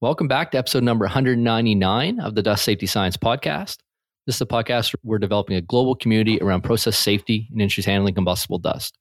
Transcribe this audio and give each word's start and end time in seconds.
Welcome 0.00 0.28
back 0.28 0.52
to 0.52 0.58
episode 0.58 0.84
number 0.84 1.06
199 1.06 2.20
of 2.20 2.36
the 2.36 2.42
Dust 2.44 2.62
Safety 2.62 2.86
Science 2.86 3.16
Podcast. 3.16 3.78
This 4.26 4.36
is 4.36 4.40
a 4.40 4.46
podcast 4.46 4.94
where 4.94 5.00
we're 5.02 5.18
developing 5.18 5.56
a 5.56 5.60
global 5.60 5.96
community 5.96 6.38
around 6.40 6.62
process 6.62 6.96
safety 6.96 7.48
and 7.50 7.60
industries 7.60 7.86
handling 7.86 8.14
combustible 8.14 8.60
dust. 8.60 8.96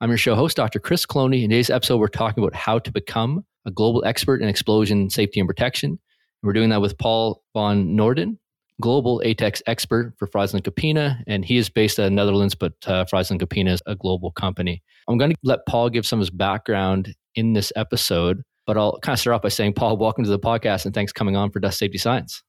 I'm 0.00 0.10
your 0.10 0.18
show 0.18 0.34
host, 0.34 0.56
Dr. 0.56 0.80
Chris 0.80 1.06
Cloney. 1.06 1.44
In 1.44 1.50
today's 1.50 1.70
episode, 1.70 1.98
we're 1.98 2.08
talking 2.08 2.42
about 2.42 2.56
how 2.56 2.80
to 2.80 2.90
become 2.90 3.44
a 3.66 3.70
global 3.70 4.04
expert 4.04 4.42
in 4.42 4.48
explosion 4.48 5.10
safety 5.10 5.38
and 5.38 5.46
protection. 5.46 6.00
We're 6.42 6.54
doing 6.54 6.70
that 6.70 6.80
with 6.80 6.98
Paul 6.98 7.44
von 7.54 7.94
Norden, 7.94 8.40
global 8.80 9.22
ATEX 9.24 9.62
expert 9.68 10.14
for 10.18 10.26
FrieslandCampina, 10.26 11.22
and 11.28 11.44
he 11.44 11.56
is 11.56 11.70
based 11.70 12.00
in 12.00 12.04
the 12.06 12.10
Netherlands, 12.10 12.56
but 12.56 12.72
uh, 12.88 13.04
FrieslandCampina 13.04 13.70
is 13.70 13.82
a 13.86 13.94
global 13.94 14.32
company. 14.32 14.82
I'm 15.06 15.18
going 15.18 15.30
to 15.30 15.36
let 15.44 15.60
Paul 15.68 15.88
give 15.88 16.04
some 16.04 16.18
of 16.18 16.22
his 16.22 16.30
background 16.30 17.14
in 17.36 17.52
this 17.52 17.72
episode 17.76 18.42
but 18.66 18.76
I'll 18.76 18.98
kind 19.00 19.14
of 19.14 19.20
start 19.20 19.34
off 19.34 19.42
by 19.42 19.48
saying, 19.48 19.74
Paul, 19.74 19.96
welcome 19.96 20.24
to 20.24 20.30
the 20.30 20.38
podcast 20.38 20.84
and 20.84 20.94
thanks 20.94 21.12
for 21.12 21.18
coming 21.18 21.36
on 21.36 21.50
for 21.50 21.60
Dust 21.60 21.78
Safety 21.78 21.98
Science. 21.98 22.42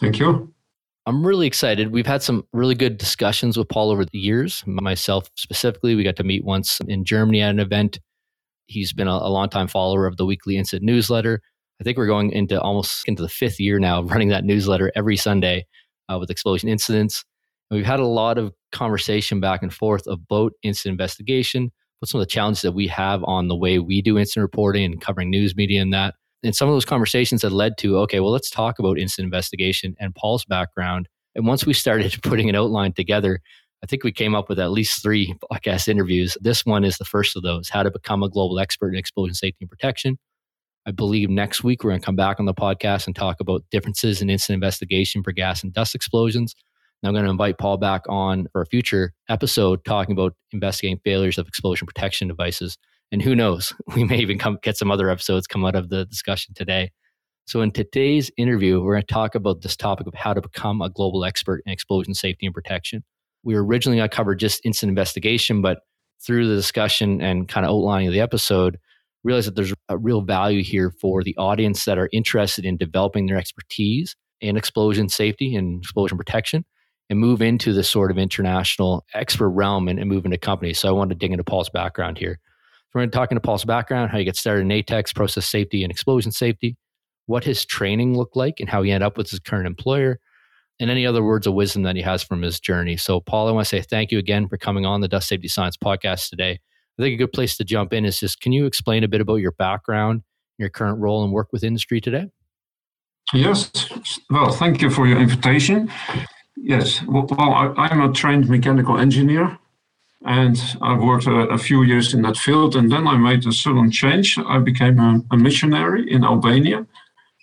Thank 0.00 0.18
you. 0.18 0.52
I'm 1.04 1.26
really 1.26 1.46
excited. 1.46 1.90
We've 1.90 2.06
had 2.06 2.22
some 2.22 2.44
really 2.52 2.76
good 2.76 2.96
discussions 2.96 3.56
with 3.56 3.68
Paul 3.68 3.90
over 3.90 4.04
the 4.04 4.18
years. 4.18 4.62
Myself 4.66 5.28
specifically, 5.34 5.96
we 5.96 6.04
got 6.04 6.16
to 6.16 6.24
meet 6.24 6.44
once 6.44 6.78
in 6.86 7.04
Germany 7.04 7.42
at 7.42 7.50
an 7.50 7.58
event. 7.58 7.98
He's 8.66 8.92
been 8.92 9.08
a, 9.08 9.12
a 9.12 9.28
longtime 9.28 9.66
follower 9.66 10.06
of 10.06 10.16
the 10.16 10.24
weekly 10.24 10.56
incident 10.56 10.84
newsletter. 10.84 11.40
I 11.80 11.84
think 11.84 11.98
we're 11.98 12.06
going 12.06 12.30
into 12.30 12.60
almost 12.60 13.08
into 13.08 13.22
the 13.22 13.28
fifth 13.28 13.58
year 13.58 13.80
now 13.80 13.98
of 13.98 14.10
running 14.10 14.28
that 14.28 14.44
newsletter 14.44 14.92
every 14.94 15.16
Sunday 15.16 15.66
uh, 16.08 16.18
with 16.20 16.30
explosion 16.30 16.68
incidents. 16.68 17.24
And 17.70 17.76
we've 17.76 17.86
had 17.86 17.98
a 17.98 18.06
lot 18.06 18.38
of 18.38 18.52
conversation 18.70 19.40
back 19.40 19.62
and 19.62 19.74
forth 19.74 20.06
of 20.06 20.28
boat 20.28 20.52
incident 20.62 20.92
investigation, 20.92 21.72
what 22.02 22.08
some 22.08 22.20
of 22.20 22.26
the 22.26 22.30
challenges 22.30 22.62
that 22.62 22.72
we 22.72 22.88
have 22.88 23.22
on 23.24 23.46
the 23.46 23.54
way 23.54 23.78
we 23.78 24.02
do 24.02 24.18
incident 24.18 24.42
reporting 24.42 24.84
and 24.84 25.00
covering 25.00 25.30
news 25.30 25.54
media 25.54 25.80
and 25.80 25.92
that. 25.94 26.14
And 26.42 26.54
some 26.54 26.68
of 26.68 26.74
those 26.74 26.84
conversations 26.84 27.42
that 27.42 27.52
led 27.52 27.78
to, 27.78 27.96
okay, 27.98 28.18
well, 28.18 28.32
let's 28.32 28.50
talk 28.50 28.80
about 28.80 28.98
incident 28.98 29.26
investigation 29.26 29.94
and 30.00 30.12
Paul's 30.12 30.44
background. 30.44 31.08
And 31.36 31.46
once 31.46 31.64
we 31.64 31.72
started 31.72 32.18
putting 32.24 32.48
an 32.48 32.56
outline 32.56 32.92
together, 32.92 33.38
I 33.84 33.86
think 33.86 34.02
we 34.02 34.10
came 34.10 34.34
up 34.34 34.48
with 34.48 34.58
at 34.58 34.72
least 34.72 35.00
three 35.00 35.32
podcast 35.52 35.86
interviews. 35.86 36.36
This 36.40 36.66
one 36.66 36.82
is 36.84 36.98
the 36.98 37.04
first 37.04 37.36
of 37.36 37.44
those 37.44 37.68
how 37.68 37.84
to 37.84 37.90
become 37.92 38.24
a 38.24 38.28
global 38.28 38.58
expert 38.58 38.88
in 38.88 38.98
explosion 38.98 39.34
safety 39.34 39.58
and 39.60 39.70
protection. 39.70 40.18
I 40.84 40.90
believe 40.90 41.30
next 41.30 41.62
week 41.62 41.84
we're 41.84 41.90
going 41.90 42.00
to 42.00 42.04
come 42.04 42.16
back 42.16 42.40
on 42.40 42.46
the 42.46 42.54
podcast 42.54 43.06
and 43.06 43.14
talk 43.14 43.38
about 43.38 43.62
differences 43.70 44.20
in 44.20 44.28
incident 44.28 44.56
investigation 44.56 45.22
for 45.22 45.30
gas 45.30 45.62
and 45.62 45.72
dust 45.72 45.94
explosions. 45.94 46.56
And 47.02 47.08
I'm 47.08 47.14
going 47.14 47.24
to 47.24 47.30
invite 47.30 47.58
Paul 47.58 47.78
back 47.78 48.02
on 48.08 48.46
for 48.52 48.62
a 48.62 48.66
future 48.66 49.12
episode 49.28 49.84
talking 49.84 50.12
about 50.12 50.34
investigating 50.52 51.00
failures 51.04 51.36
of 51.36 51.48
explosion 51.48 51.86
protection 51.86 52.28
devices. 52.28 52.78
And 53.10 53.20
who 53.20 53.34
knows, 53.34 53.72
we 53.96 54.04
may 54.04 54.18
even 54.18 54.38
come 54.38 54.58
get 54.62 54.76
some 54.76 54.90
other 54.90 55.10
episodes 55.10 55.46
come 55.46 55.64
out 55.64 55.74
of 55.74 55.88
the 55.88 56.04
discussion 56.06 56.54
today. 56.54 56.92
So 57.46 57.60
in 57.60 57.72
today's 57.72 58.30
interview, 58.36 58.80
we're 58.80 58.94
going 58.94 59.06
to 59.06 59.12
talk 59.12 59.34
about 59.34 59.62
this 59.62 59.76
topic 59.76 60.06
of 60.06 60.14
how 60.14 60.32
to 60.32 60.40
become 60.40 60.80
a 60.80 60.90
global 60.90 61.24
expert 61.24 61.62
in 61.66 61.72
explosion 61.72 62.14
safety 62.14 62.46
and 62.46 62.54
protection. 62.54 63.02
We 63.42 63.54
were 63.54 63.64
originally 63.64 63.98
going 63.98 64.08
to 64.08 64.16
cover 64.16 64.36
just 64.36 64.60
incident 64.64 64.90
investigation, 64.90 65.60
but 65.60 65.80
through 66.24 66.48
the 66.48 66.54
discussion 66.54 67.20
and 67.20 67.48
kind 67.48 67.66
of 67.66 67.70
outlining 67.70 68.06
of 68.06 68.14
the 68.14 68.20
episode, 68.20 68.78
realize 69.24 69.46
that 69.46 69.56
there's 69.56 69.74
a 69.88 69.98
real 69.98 70.20
value 70.20 70.62
here 70.62 70.92
for 71.00 71.24
the 71.24 71.36
audience 71.36 71.84
that 71.84 71.98
are 71.98 72.08
interested 72.12 72.64
in 72.64 72.76
developing 72.76 73.26
their 73.26 73.38
expertise 73.38 74.14
in 74.40 74.56
explosion 74.56 75.08
safety 75.08 75.56
and 75.56 75.82
explosion 75.82 76.16
protection 76.16 76.64
and 77.12 77.20
move 77.20 77.42
into 77.42 77.74
this 77.74 77.90
sort 77.90 78.10
of 78.10 78.16
international 78.16 79.04
expert 79.12 79.50
realm 79.50 79.86
and, 79.86 79.98
and 79.98 80.08
move 80.08 80.24
into 80.24 80.38
companies. 80.38 80.78
So 80.78 80.88
I 80.88 80.92
wanted 80.92 81.14
to 81.14 81.18
dig 81.18 81.30
into 81.30 81.44
Paul's 81.44 81.68
background 81.68 82.16
here. 82.16 82.40
So 82.40 82.90
we're 82.94 83.02
going 83.02 83.10
to 83.10 83.14
talk 83.14 83.30
into 83.30 83.42
Paul's 83.42 83.66
background, 83.66 84.10
how 84.10 84.16
he 84.16 84.24
get 84.24 84.34
started 84.34 84.62
in 84.62 84.68
ATEX, 84.68 85.14
process 85.14 85.44
safety 85.44 85.84
and 85.84 85.90
explosion 85.90 86.32
safety, 86.32 86.78
what 87.26 87.44
his 87.44 87.66
training 87.66 88.16
looked 88.16 88.34
like 88.34 88.60
and 88.60 88.68
how 88.70 88.80
he 88.80 88.90
ended 88.90 89.06
up 89.06 89.18
with 89.18 89.28
his 89.28 89.40
current 89.40 89.66
employer, 89.66 90.20
and 90.80 90.90
any 90.90 91.04
other 91.04 91.22
words 91.22 91.46
of 91.46 91.52
wisdom 91.52 91.82
that 91.82 91.96
he 91.96 92.02
has 92.02 92.22
from 92.22 92.40
his 92.40 92.58
journey. 92.58 92.96
So 92.96 93.20
Paul, 93.20 93.46
I 93.46 93.52
want 93.52 93.66
to 93.66 93.68
say 93.68 93.82
thank 93.82 94.10
you 94.10 94.18
again 94.18 94.48
for 94.48 94.56
coming 94.56 94.86
on 94.86 95.02
the 95.02 95.08
Dust 95.08 95.28
Safety 95.28 95.48
Science 95.48 95.76
podcast 95.76 96.30
today. 96.30 96.60
I 96.98 97.02
think 97.02 97.12
a 97.12 97.18
good 97.18 97.32
place 97.32 97.58
to 97.58 97.64
jump 97.64 97.92
in 97.92 98.06
is 98.06 98.20
just 98.20 98.40
can 98.40 98.52
you 98.52 98.64
explain 98.64 99.04
a 99.04 99.08
bit 99.08 99.20
about 99.20 99.36
your 99.36 99.52
background, 99.52 100.22
your 100.56 100.70
current 100.70 100.98
role 100.98 101.24
and 101.24 101.30
work 101.30 101.48
with 101.52 101.62
industry 101.62 102.00
today? 102.00 102.30
Yes. 103.34 103.70
Well, 104.30 104.50
thank 104.52 104.80
you 104.80 104.88
for 104.88 105.06
your 105.06 105.20
invitation. 105.20 105.90
Yes, 106.56 107.02
well, 107.04 107.26
I, 107.38 107.88
am 107.90 108.00
a 108.00 108.12
trained 108.12 108.48
mechanical 108.48 108.98
engineer 108.98 109.58
and 110.24 110.60
I 110.80 110.96
worked 110.96 111.26
a, 111.26 111.48
a, 111.48 111.58
few 111.58 111.82
years 111.82 112.14
in 112.14 112.22
that 112.22 112.36
field 112.36 112.76
and 112.76 112.90
then 112.90 113.08
I 113.08 113.16
made 113.16 113.46
a 113.46 113.52
sudden 113.52 113.90
change. 113.90 114.38
I 114.38 114.58
became 114.58 114.98
a, 115.00 115.20
a, 115.32 115.36
missionary 115.36 116.10
in 116.10 116.24
Albania. 116.24 116.86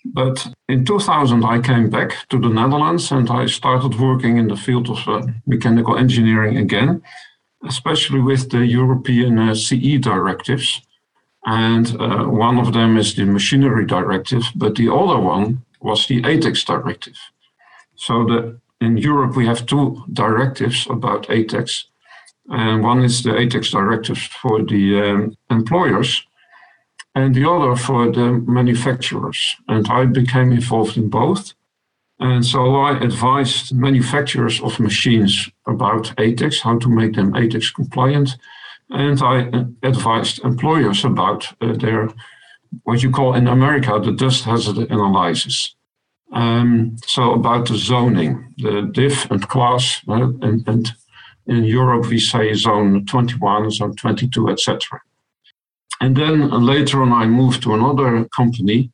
But 0.04 0.46
in 0.68 0.86
2000, 0.86 1.44
I 1.44 1.60
came 1.60 1.90
back 1.90 2.28
to 2.30 2.38
the 2.38 2.48
Netherlands 2.48 3.10
and 3.12 3.28
I 3.30 3.46
started 3.46 4.00
working 4.00 4.38
in 4.38 4.48
the 4.48 4.56
field 4.56 4.88
of 4.88 5.06
uh, 5.06 5.26
mechanical 5.46 5.98
engineering 5.98 6.56
again, 6.56 7.02
especially 7.68 8.20
with 8.20 8.50
the 8.50 8.64
European 8.64 9.38
uh, 9.38 9.54
CE 9.54 9.98
directives. 10.00 10.80
And 11.44 12.00
uh, 12.00 12.24
one 12.24 12.58
of 12.58 12.72
them 12.72 12.96
is 12.96 13.14
the 13.14 13.26
machinery 13.26 13.84
directive, 13.84 14.44
but 14.54 14.76
the 14.76 14.90
other 14.92 15.18
one 15.18 15.64
was 15.80 16.06
the 16.06 16.22
ATEX 16.22 16.64
directive. 16.64 17.18
So 17.96 18.24
the 18.24 18.60
in 18.80 18.96
Europe, 18.96 19.36
we 19.36 19.46
have 19.46 19.66
two 19.66 20.02
directives 20.12 20.86
about 20.88 21.28
ATEX. 21.28 21.84
And 22.48 22.82
one 22.82 23.04
is 23.04 23.22
the 23.22 23.30
ATEX 23.30 23.70
directives 23.70 24.26
for 24.26 24.62
the 24.62 25.00
um, 25.00 25.36
employers, 25.50 26.26
and 27.14 27.34
the 27.34 27.48
other 27.48 27.76
for 27.76 28.10
the 28.10 28.32
manufacturers. 28.46 29.56
And 29.68 29.86
I 29.88 30.06
became 30.06 30.52
involved 30.52 30.96
in 30.96 31.10
both. 31.10 31.54
And 32.18 32.44
so 32.44 32.76
I 32.76 32.98
advised 32.98 33.74
manufacturers 33.74 34.60
of 34.60 34.80
machines 34.80 35.48
about 35.66 36.14
ATEX, 36.16 36.60
how 36.60 36.78
to 36.78 36.88
make 36.88 37.14
them 37.14 37.32
ATEX 37.32 37.74
compliant. 37.74 38.36
And 38.90 39.22
I 39.22 39.48
uh, 39.48 39.64
advised 39.82 40.44
employers 40.44 41.04
about 41.04 41.46
uh, 41.60 41.74
their, 41.74 42.08
what 42.82 43.02
you 43.02 43.10
call 43.10 43.34
in 43.34 43.46
America, 43.46 44.00
the 44.02 44.12
dust 44.12 44.44
hazard 44.44 44.78
analysis. 44.90 45.74
Um, 46.32 46.96
so 47.06 47.32
about 47.32 47.68
the 47.68 47.76
zoning, 47.76 48.54
the 48.58 48.88
diff 48.92 49.30
and 49.30 49.46
class, 49.48 50.00
uh, 50.08 50.30
and, 50.42 50.66
and, 50.68 50.92
in 51.46 51.64
Europe 51.64 52.06
we 52.06 52.20
say 52.20 52.54
zone 52.54 53.04
21, 53.06 53.70
zone 53.72 53.96
22, 53.96 54.50
etc. 54.50 55.00
And 56.00 56.16
then 56.16 56.48
later 56.64 57.02
on 57.02 57.12
I 57.12 57.26
moved 57.26 57.62
to 57.62 57.74
another 57.74 58.24
company, 58.36 58.92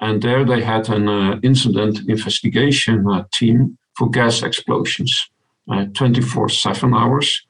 and 0.00 0.22
there 0.22 0.44
they 0.44 0.62
had 0.62 0.88
an 0.90 1.08
uh, 1.08 1.40
incident 1.42 2.08
investigation 2.08 3.04
uh, 3.10 3.24
team 3.32 3.78
for 3.96 4.08
gas 4.10 4.42
explosions, 4.42 5.28
uh, 5.70 5.86
24/7 5.86 6.94
hours. 6.94 7.42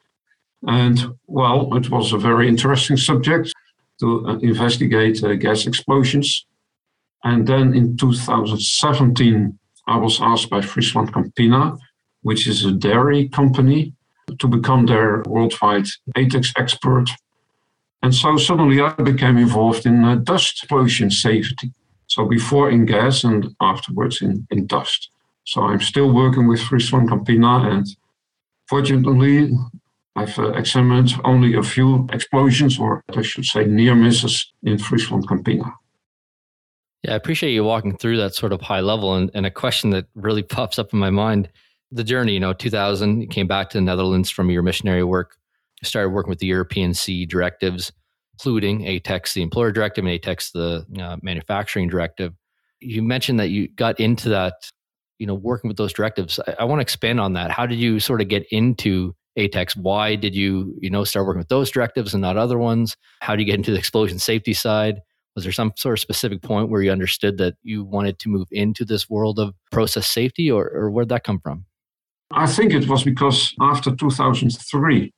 And 0.66 1.14
well, 1.26 1.76
it 1.76 1.90
was 1.90 2.12
a 2.12 2.18
very 2.18 2.48
interesting 2.48 2.96
subject 2.96 3.52
to 4.00 4.26
uh, 4.26 4.38
investigate 4.38 5.22
uh, 5.22 5.34
gas 5.34 5.66
explosions. 5.66 6.46
And 7.24 7.46
then 7.46 7.74
in 7.74 7.96
2017, 7.96 9.58
I 9.86 9.96
was 9.96 10.20
asked 10.20 10.50
by 10.50 10.60
FrieslandCampina, 10.60 11.78
which 12.22 12.46
is 12.46 12.64
a 12.64 12.72
dairy 12.72 13.28
company, 13.28 13.94
to 14.38 14.46
become 14.46 14.86
their 14.86 15.22
worldwide 15.26 15.86
ATEX 16.16 16.52
expert. 16.56 17.06
And 18.02 18.14
so 18.14 18.36
suddenly 18.36 18.80
I 18.80 18.92
became 18.92 19.38
involved 19.38 19.86
in 19.86 20.04
uh, 20.04 20.16
dust 20.16 20.66
pollution 20.68 21.10
safety. 21.10 21.72
So 22.06 22.26
before 22.26 22.70
in 22.70 22.84
gas 22.86 23.24
and 23.24 23.54
afterwards 23.60 24.22
in, 24.22 24.46
in 24.50 24.66
dust. 24.66 25.10
So 25.44 25.62
I'm 25.62 25.80
still 25.80 26.12
working 26.12 26.46
with 26.46 26.60
FrieslandCampina 26.60 27.72
and 27.72 27.86
fortunately 28.68 29.50
I've 30.14 30.38
uh, 30.38 30.52
examined 30.52 31.12
only 31.24 31.54
a 31.54 31.62
few 31.62 32.06
explosions 32.12 32.78
or 32.78 33.02
I 33.16 33.22
should 33.22 33.44
say 33.44 33.64
near 33.64 33.94
misses 33.94 34.52
in 34.62 34.76
FrieslandCampina. 34.76 35.72
Yeah, 37.02 37.12
I 37.12 37.16
appreciate 37.16 37.52
you 37.52 37.62
walking 37.62 37.96
through 37.96 38.16
that 38.16 38.34
sort 38.34 38.52
of 38.52 38.60
high 38.60 38.80
level 38.80 39.14
and, 39.14 39.30
and 39.34 39.46
a 39.46 39.50
question 39.50 39.90
that 39.90 40.06
really 40.14 40.42
pops 40.56 40.78
up 40.78 40.92
in 40.92 40.98
my 40.98 41.10
mind. 41.10 41.48
The 41.90 42.04
journey, 42.04 42.32
you 42.32 42.40
know, 42.40 42.52
2000, 42.52 43.22
you 43.22 43.28
came 43.28 43.46
back 43.46 43.70
to 43.70 43.78
the 43.78 43.82
Netherlands 43.82 44.30
from 44.30 44.50
your 44.50 44.62
missionary 44.62 45.04
work, 45.04 45.36
you 45.80 45.86
started 45.86 46.10
working 46.10 46.30
with 46.30 46.40
the 46.40 46.46
European 46.46 46.92
CE 46.92 47.24
directives, 47.26 47.92
including 48.34 48.82
ATEX, 48.82 49.32
the 49.32 49.42
employer 49.42 49.72
directive, 49.72 50.04
and 50.04 50.20
ATEX, 50.20 50.52
the 50.52 51.02
uh, 51.02 51.16
manufacturing 51.22 51.88
directive. 51.88 52.34
You 52.80 53.02
mentioned 53.02 53.40
that 53.40 53.50
you 53.50 53.68
got 53.68 53.98
into 53.98 54.28
that, 54.30 54.54
you 55.18 55.26
know, 55.26 55.34
working 55.34 55.68
with 55.68 55.76
those 55.76 55.92
directives. 55.92 56.38
I, 56.46 56.56
I 56.60 56.64
want 56.64 56.80
to 56.80 56.82
expand 56.82 57.20
on 57.20 57.32
that. 57.34 57.50
How 57.50 57.64
did 57.64 57.78
you 57.78 58.00
sort 58.00 58.20
of 58.20 58.28
get 58.28 58.44
into 58.50 59.14
ATEX? 59.38 59.76
Why 59.76 60.16
did 60.16 60.34
you, 60.34 60.76
you 60.80 60.90
know, 60.90 61.04
start 61.04 61.26
working 61.26 61.40
with 61.40 61.48
those 61.48 61.70
directives 61.70 62.12
and 62.12 62.20
not 62.20 62.36
other 62.36 62.58
ones? 62.58 62.96
How 63.20 63.34
do 63.34 63.42
you 63.42 63.46
get 63.46 63.54
into 63.54 63.70
the 63.70 63.78
explosion 63.78 64.18
safety 64.18 64.52
side? 64.52 65.00
Was 65.38 65.44
there 65.44 65.52
some 65.52 65.72
sort 65.76 65.92
of 65.92 66.00
specific 66.00 66.42
point 66.42 66.68
where 66.68 66.82
you 66.82 66.90
understood 66.90 67.38
that 67.38 67.54
you 67.62 67.84
wanted 67.84 68.18
to 68.18 68.28
move 68.28 68.48
into 68.50 68.84
this 68.84 69.08
world 69.08 69.38
of 69.38 69.54
process 69.70 70.08
safety, 70.08 70.50
or, 70.50 70.68
or 70.74 70.90
where 70.90 71.04
did 71.04 71.10
that 71.10 71.22
come 71.22 71.38
from? 71.38 71.64
I 72.32 72.48
think 72.48 72.74
it 72.74 72.88
was 72.88 73.04
because 73.04 73.54
after 73.60 73.94
2003, 73.94 75.14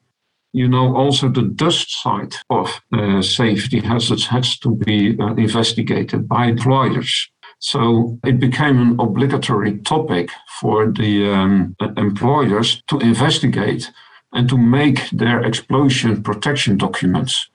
you 0.52 0.68
know, 0.68 0.94
also 0.94 1.30
the 1.30 1.44
dust 1.44 2.02
side 2.02 2.34
of 2.50 2.82
uh, 2.92 3.22
safety 3.22 3.80
hazards 3.80 4.26
has 4.26 4.58
to 4.58 4.74
be 4.74 5.16
uh, 5.18 5.32
investigated 5.36 6.28
by 6.28 6.48
employers. 6.48 7.30
So 7.60 8.18
it 8.22 8.38
became 8.38 8.78
an 8.78 9.00
obligatory 9.00 9.78
topic 9.78 10.28
for 10.60 10.92
the 10.92 11.32
um, 11.32 11.74
employers 11.96 12.82
to 12.88 12.98
investigate 12.98 13.90
and 14.34 14.50
to 14.50 14.58
make 14.58 15.08
their 15.12 15.40
explosion 15.40 16.22
protection 16.22 16.76
documents. 16.76 17.49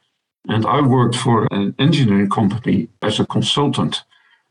And 0.47 0.65
I 0.65 0.81
worked 0.81 1.15
for 1.15 1.47
an 1.51 1.75
engineering 1.79 2.29
company 2.29 2.89
as 3.01 3.19
a 3.19 3.25
consultant. 3.25 4.03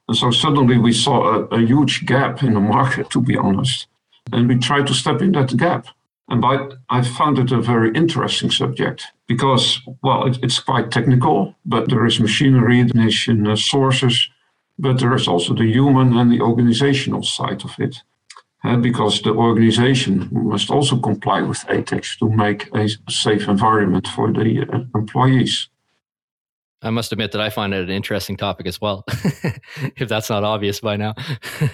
And 0.08 0.16
so 0.16 0.30
suddenly 0.30 0.78
we 0.78 0.92
saw 0.92 1.22
a, 1.24 1.44
a 1.46 1.60
huge 1.60 2.04
gap 2.06 2.42
in 2.42 2.54
the 2.54 2.60
market, 2.60 3.10
to 3.10 3.20
be 3.20 3.36
honest. 3.36 3.86
And 4.32 4.48
we 4.48 4.58
tried 4.58 4.86
to 4.88 4.94
step 4.94 5.22
in 5.22 5.32
that 5.32 5.56
gap. 5.56 5.86
And 6.28 6.40
by, 6.40 6.68
I 6.88 7.02
found 7.02 7.38
it 7.38 7.52
a 7.52 7.60
very 7.60 7.92
interesting 7.94 8.50
subject 8.50 9.04
because, 9.26 9.80
well, 10.02 10.26
it, 10.26 10.38
it's 10.42 10.58
quite 10.58 10.90
technical, 10.90 11.54
but 11.66 11.90
there 11.90 12.06
is 12.06 12.18
machinery, 12.18 12.80
ignition 12.80 13.46
uh, 13.46 13.56
sources, 13.56 14.28
but 14.78 14.98
there 14.98 15.14
is 15.14 15.28
also 15.28 15.54
the 15.54 15.70
human 15.70 16.16
and 16.16 16.32
the 16.32 16.40
organizational 16.40 17.22
side 17.22 17.64
of 17.64 17.78
it. 17.78 18.02
Uh, 18.64 18.78
because 18.78 19.20
the 19.20 19.30
organization 19.34 20.26
must 20.32 20.70
also 20.70 20.96
comply 20.96 21.42
with 21.42 21.58
ATEX 21.68 22.18
to 22.18 22.30
make 22.30 22.74
a 22.74 22.88
safe 23.10 23.46
environment 23.46 24.08
for 24.08 24.32
the 24.32 24.62
uh, 24.62 24.78
employees. 24.98 25.68
I 26.84 26.90
must 26.90 27.12
admit 27.12 27.32
that 27.32 27.40
I 27.40 27.48
find 27.48 27.72
it 27.72 27.82
an 27.82 27.90
interesting 27.90 28.36
topic 28.36 28.66
as 28.66 28.78
well, 28.78 29.04
if 29.96 30.06
that's 30.06 30.28
not 30.28 30.44
obvious 30.44 30.80
by 30.80 30.96
now. 30.96 31.14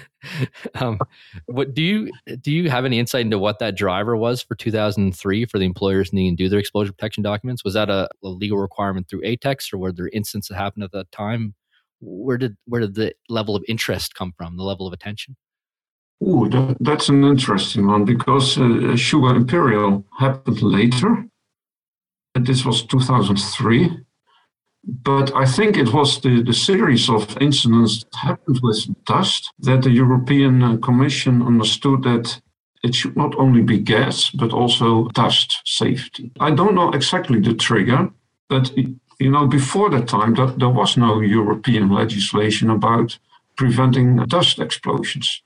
um, 0.75 0.99
what 1.47 1.73
do 1.73 1.83
you 1.83 2.11
do? 2.39 2.49
You 2.49 2.69
have 2.69 2.85
any 2.85 2.97
insight 2.97 3.25
into 3.25 3.37
what 3.37 3.59
that 3.59 3.75
driver 3.75 4.15
was 4.15 4.41
for 4.41 4.55
2003 4.55 5.45
for 5.45 5.59
the 5.59 5.65
employers 5.65 6.13
needing 6.13 6.37
to 6.37 6.43
do 6.45 6.49
their 6.49 6.59
explosion 6.59 6.93
protection 6.93 7.23
documents? 7.23 7.65
Was 7.65 7.73
that 7.73 7.89
a, 7.89 8.07
a 8.23 8.27
legal 8.29 8.57
requirement 8.57 9.09
through 9.09 9.21
ATEX, 9.23 9.73
or 9.73 9.79
were 9.79 9.91
there 9.91 10.09
incidents 10.13 10.47
that 10.47 10.55
happened 10.55 10.85
at 10.85 10.93
that 10.93 11.11
time? 11.11 11.55
Where 11.99 12.37
did 12.37 12.55
where 12.65 12.79
did 12.79 12.95
the 12.95 13.13
level 13.27 13.57
of 13.57 13.63
interest 13.67 14.15
come 14.15 14.31
from? 14.37 14.55
The 14.55 14.63
level 14.63 14.87
of 14.87 14.93
attention? 14.93 15.35
Oh, 16.23 16.47
that, 16.47 16.77
that's 16.79 17.09
an 17.09 17.25
interesting 17.25 17.87
one 17.87 18.05
because 18.05 18.57
uh, 18.57 18.95
Sugar 18.95 19.35
Imperial 19.35 20.05
happened 20.19 20.61
later. 20.61 21.25
This 22.35 22.63
was 22.63 22.85
2003 22.85 24.05
but 24.83 25.33
I 25.35 25.45
think 25.45 25.77
it 25.77 25.93
was 25.93 26.19
the, 26.21 26.41
the 26.41 26.53
series 26.53 27.09
of 27.09 27.37
incidents 27.39 28.03
that 28.03 28.15
happened 28.15 28.59
with 28.63 28.87
dust 29.05 29.51
that 29.59 29.83
the 29.83 29.91
European 29.91 30.63
uh, 30.63 30.77
Commission 30.77 31.41
understood 31.41 32.03
that 32.03 32.41
it 32.83 32.95
should 32.95 33.15
not 33.15 33.35
only 33.35 33.61
be 33.61 33.77
gas, 33.77 34.31
but 34.31 34.51
also 34.51 35.07
dust 35.09 35.61
safety. 35.65 36.31
I 36.39 36.49
don't 36.51 36.73
know 36.73 36.91
exactly 36.91 37.39
the 37.39 37.53
trigger, 37.53 38.09
but 38.49 38.75
you 38.75 39.29
know, 39.29 39.45
before 39.45 39.91
that 39.91 40.07
time, 40.07 40.33
that 40.35 40.57
there 40.57 40.69
was 40.69 40.97
no 40.97 41.21
European 41.21 41.91
legislation 41.91 42.71
about 42.71 43.19
preventing 43.55 44.17
dust 44.25 44.57
explosions. 44.57 45.43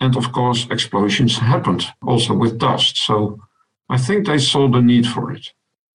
And 0.00 0.16
of 0.16 0.30
course, 0.30 0.68
explosions 0.70 1.38
happened 1.38 1.84
also 2.06 2.32
with 2.34 2.58
dust. 2.58 2.96
So 2.96 3.40
I 3.88 3.98
think 3.98 4.26
they 4.26 4.38
saw 4.38 4.68
the 4.68 4.80
need 4.80 5.08
for 5.08 5.32
it 5.32 5.52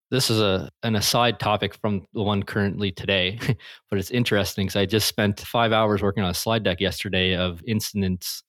this 0.10 0.30
is 0.30 0.40
a 0.40 0.70
an 0.84 0.96
aside 0.96 1.40
topic 1.40 1.76
from 1.76 2.06
the 2.14 2.24
one 2.24 2.44
currently 2.44 2.92
today, 2.92 3.40
but 3.90 4.00
it's 4.00 4.12
interesting 4.12 4.68
because 4.68 4.76
I 4.76 4.86
just 4.86 5.08
spent 5.08 5.40
five 5.40 5.72
hours 5.72 6.02
working 6.02 6.24
on 6.24 6.30
a 6.30 6.36
slide 6.36 6.64
deck 6.64 6.80
yesterday 6.80 7.36
of 7.36 7.62
incidents, 7.68 8.44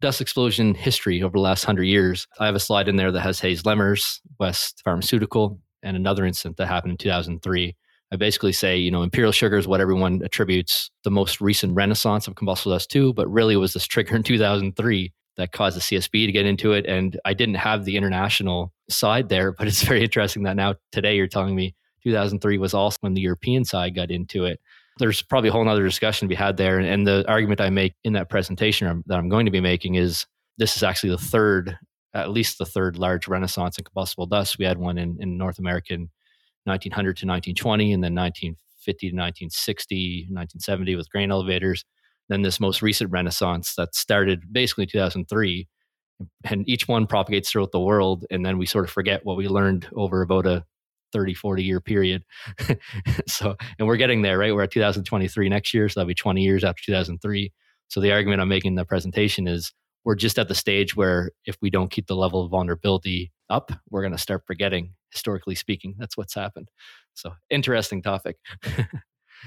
dust 0.00 0.20
explosion 0.20 0.74
history 0.74 1.22
over 1.22 1.36
the 1.36 1.42
last 1.42 1.64
hundred 1.64 1.84
years. 1.84 2.26
I 2.38 2.46
have 2.46 2.54
a 2.54 2.60
slide 2.60 2.88
in 2.88 2.96
there 2.96 3.12
that 3.12 3.20
has 3.20 3.40
Hayes 3.40 3.62
Lemmerz, 3.62 4.20
West 4.38 4.82
Pharmaceutical, 4.84 5.60
and 5.82 5.96
another 5.96 6.26
incident 6.26 6.56
that 6.58 6.66
happened 6.66 6.92
in 6.92 6.98
2003. 6.98 7.76
I 8.10 8.16
basically 8.16 8.52
say, 8.52 8.78
you 8.78 8.90
know, 8.90 9.02
imperial 9.02 9.32
sugar 9.32 9.58
is 9.58 9.68
what 9.68 9.82
everyone 9.82 10.22
attributes 10.24 10.90
the 11.04 11.10
most 11.10 11.40
recent 11.40 11.74
renaissance 11.74 12.26
of 12.26 12.36
combustible 12.36 12.74
dust 12.74 12.90
to, 12.92 13.12
but 13.12 13.28
really 13.28 13.54
it 13.54 13.58
was 13.58 13.74
this 13.74 13.86
trigger 13.86 14.16
in 14.16 14.22
2003 14.22 15.12
that 15.38 15.52
caused 15.52 15.76
the 15.76 15.80
CSB 15.80 16.26
to 16.26 16.32
get 16.32 16.44
into 16.44 16.72
it. 16.72 16.84
And 16.84 17.18
I 17.24 17.32
didn't 17.32 17.54
have 17.54 17.84
the 17.84 17.96
international 17.96 18.72
side 18.90 19.28
there, 19.28 19.52
but 19.52 19.66
it's 19.66 19.82
very 19.84 20.02
interesting 20.02 20.42
that 20.42 20.56
now 20.56 20.74
today 20.92 21.16
you're 21.16 21.28
telling 21.28 21.54
me 21.54 21.74
2003 22.04 22.58
was 22.58 22.74
also 22.74 22.98
when 23.00 23.14
the 23.14 23.20
European 23.20 23.64
side 23.64 23.94
got 23.94 24.10
into 24.10 24.44
it. 24.44 24.60
There's 24.98 25.22
probably 25.22 25.48
a 25.48 25.52
whole 25.52 25.66
other 25.68 25.84
discussion 25.84 26.26
to 26.26 26.28
be 26.28 26.34
had 26.34 26.56
there. 26.56 26.80
And 26.80 27.06
the 27.06 27.24
argument 27.28 27.60
I 27.60 27.70
make 27.70 27.94
in 28.02 28.14
that 28.14 28.28
presentation 28.28 29.04
that 29.06 29.18
I'm 29.18 29.28
going 29.28 29.46
to 29.46 29.52
be 29.52 29.60
making 29.60 29.94
is 29.94 30.26
this 30.58 30.76
is 30.76 30.82
actually 30.82 31.10
the 31.10 31.18
third, 31.18 31.78
at 32.14 32.30
least 32.30 32.58
the 32.58 32.66
third 32.66 32.98
large 32.98 33.28
renaissance 33.28 33.78
in 33.78 33.84
combustible 33.84 34.26
dust. 34.26 34.58
We 34.58 34.64
had 34.64 34.78
one 34.78 34.98
in, 34.98 35.16
in 35.20 35.38
North 35.38 35.60
America 35.60 35.94
in 35.94 36.10
1900 36.64 37.16
to 37.18 37.26
1920, 37.26 37.92
and 37.92 38.02
then 38.02 38.14
1950 38.16 39.10
to 39.10 39.14
1960, 39.14 40.26
1970 40.30 40.96
with 40.96 41.10
grain 41.10 41.30
elevators 41.30 41.84
then 42.28 42.42
this 42.42 42.60
most 42.60 42.82
recent 42.82 43.10
renaissance 43.10 43.74
that 43.76 43.94
started 43.94 44.52
basically 44.52 44.86
2003 44.86 45.68
and 46.44 46.68
each 46.68 46.88
one 46.88 47.06
propagates 47.06 47.50
throughout 47.50 47.72
the 47.72 47.80
world 47.80 48.24
and 48.30 48.44
then 48.44 48.58
we 48.58 48.66
sort 48.66 48.84
of 48.84 48.90
forget 48.90 49.24
what 49.24 49.36
we 49.36 49.48
learned 49.48 49.88
over 49.94 50.22
about 50.22 50.46
a 50.46 50.64
30 51.12 51.34
40 51.34 51.62
year 51.62 51.80
period. 51.80 52.24
So 53.26 53.56
and 53.78 53.86
we're 53.86 53.96
getting 53.96 54.22
there 54.22 54.38
right? 54.38 54.54
We're 54.54 54.62
at 54.62 54.70
2023 54.70 55.48
next 55.48 55.72
year 55.72 55.88
so 55.88 56.00
that'll 56.00 56.08
be 56.08 56.14
20 56.14 56.42
years 56.42 56.64
after 56.64 56.82
2003 56.84 57.52
so 57.88 58.00
the 58.00 58.12
argument 58.12 58.40
i'm 58.40 58.48
making 58.48 58.72
in 58.72 58.74
the 58.74 58.84
presentation 58.84 59.46
is 59.48 59.72
we're 60.04 60.14
just 60.14 60.38
at 60.38 60.48
the 60.48 60.54
stage 60.54 60.96
where 60.96 61.30
if 61.44 61.56
we 61.60 61.70
don't 61.70 61.90
keep 61.90 62.06
the 62.06 62.16
level 62.16 62.44
of 62.44 62.50
vulnerability 62.50 63.32
up 63.50 63.72
we're 63.90 64.02
going 64.02 64.12
to 64.12 64.18
start 64.18 64.42
forgetting 64.46 64.92
historically 65.10 65.54
speaking 65.54 65.94
that's 65.98 66.16
what's 66.16 66.34
happened. 66.34 66.68
So 67.14 67.32
interesting 67.50 68.02
topic. 68.02 68.36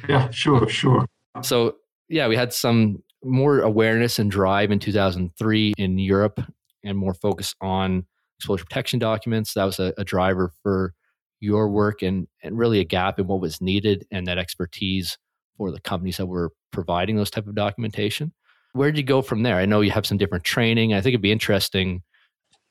Yeah 0.07 0.29
sure 0.29 0.69
sure. 0.69 1.05
So 1.41 1.75
yeah, 2.11 2.27
we 2.27 2.35
had 2.35 2.53
some 2.53 3.01
more 3.23 3.59
awareness 3.59 4.19
and 4.19 4.29
drive 4.29 4.71
in 4.71 4.79
2003 4.79 5.73
in 5.77 5.97
Europe 5.97 6.41
and 6.83 6.97
more 6.97 7.13
focus 7.13 7.55
on 7.61 8.05
explosion 8.37 8.65
protection 8.65 8.99
documents. 8.99 9.53
That 9.53 9.63
was 9.63 9.79
a, 9.79 9.93
a 9.97 10.03
driver 10.03 10.51
for 10.61 10.93
your 11.39 11.69
work 11.69 12.01
and, 12.01 12.27
and 12.43 12.57
really 12.57 12.79
a 12.79 12.83
gap 12.83 13.17
in 13.17 13.27
what 13.27 13.39
was 13.39 13.61
needed 13.61 14.05
and 14.11 14.27
that 14.27 14.37
expertise 14.37 15.17
for 15.57 15.71
the 15.71 15.79
companies 15.79 16.17
that 16.17 16.25
were 16.25 16.51
providing 16.71 17.15
those 17.15 17.31
type 17.31 17.47
of 17.47 17.55
documentation. 17.55 18.33
Where 18.73 18.91
did 18.91 18.97
you 18.97 19.03
go 19.03 19.21
from 19.21 19.43
there? 19.43 19.55
I 19.55 19.65
know 19.65 19.81
you 19.81 19.91
have 19.91 20.05
some 20.05 20.17
different 20.17 20.43
training. 20.43 20.93
I 20.93 21.01
think 21.01 21.13
it'd 21.13 21.21
be 21.21 21.31
interesting. 21.31 22.03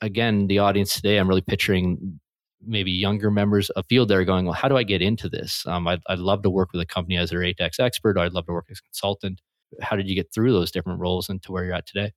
Again, 0.01 0.47
the 0.47 0.59
audience 0.59 0.95
today, 0.95 1.17
I'm 1.17 1.27
really 1.27 1.41
picturing 1.41 2.19
maybe 2.65 2.91
younger 2.91 3.31
members 3.31 3.69
of 3.71 3.85
field 3.87 4.09
that 4.09 4.17
are 4.17 4.23
going, 4.23 4.45
well, 4.45 4.53
how 4.53 4.67
do 4.67 4.77
I 4.77 4.83
get 4.83 5.01
into 5.01 5.29
this? 5.29 5.65
Um, 5.65 5.87
I'd, 5.87 6.01
I'd 6.07 6.19
love 6.19 6.43
to 6.43 6.49
work 6.49 6.71
with 6.71 6.81
a 6.81 6.85
company 6.85 7.17
as 7.17 7.29
their 7.29 7.39
ATEX 7.39 7.79
expert. 7.79 8.17
I'd 8.17 8.33
love 8.33 8.45
to 8.47 8.53
work 8.53 8.67
as 8.69 8.79
a 8.79 8.83
consultant. 8.83 9.41
How 9.81 9.95
did 9.95 10.07
you 10.07 10.15
get 10.15 10.33
through 10.33 10.51
those 10.53 10.71
different 10.71 10.99
roles 10.99 11.29
and 11.29 11.41
to 11.43 11.51
where 11.51 11.63
you're 11.63 11.73
at 11.73 11.85
today? 11.85 12.13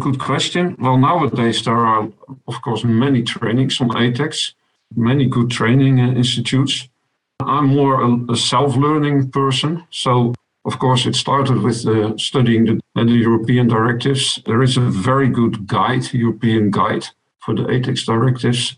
Good 0.00 0.20
question. 0.20 0.76
Well, 0.78 0.96
nowadays 0.96 1.64
there 1.64 1.74
are, 1.74 2.08
of 2.46 2.62
course, 2.62 2.84
many 2.84 3.22
trainings 3.22 3.80
on 3.80 3.88
ATEX, 3.90 4.52
many 4.94 5.26
good 5.26 5.50
training 5.50 6.00
uh, 6.00 6.12
institutes. 6.12 6.88
I'm 7.40 7.66
more 7.66 8.02
a, 8.02 8.32
a 8.32 8.36
self-learning 8.36 9.30
person, 9.30 9.84
so 9.90 10.34
of 10.64 10.78
course, 10.78 11.06
it 11.06 11.16
started 11.16 11.62
with 11.62 11.86
uh, 11.86 12.16
studying 12.18 12.64
the, 12.66 12.80
uh, 12.94 13.04
the, 13.04 13.12
European 13.12 13.68
directives. 13.68 14.40
There 14.44 14.62
is 14.62 14.76
a 14.76 14.82
very 14.82 15.28
good 15.28 15.66
guide, 15.66 16.12
European 16.12 16.70
guide 16.70 17.06
for 17.38 17.54
the 17.54 17.62
ATEX 17.62 18.04
directives. 18.04 18.76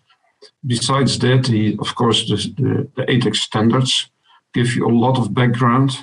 Besides 0.66 1.18
that, 1.18 1.76
of 1.80 1.94
course, 1.94 2.28
the, 2.28 2.36
the, 2.36 2.88
the 2.96 3.02
ATEX 3.06 3.36
standards 3.36 4.10
give 4.52 4.74
you 4.74 4.86
a 4.86 4.98
lot 5.04 5.18
of 5.18 5.34
background. 5.34 5.98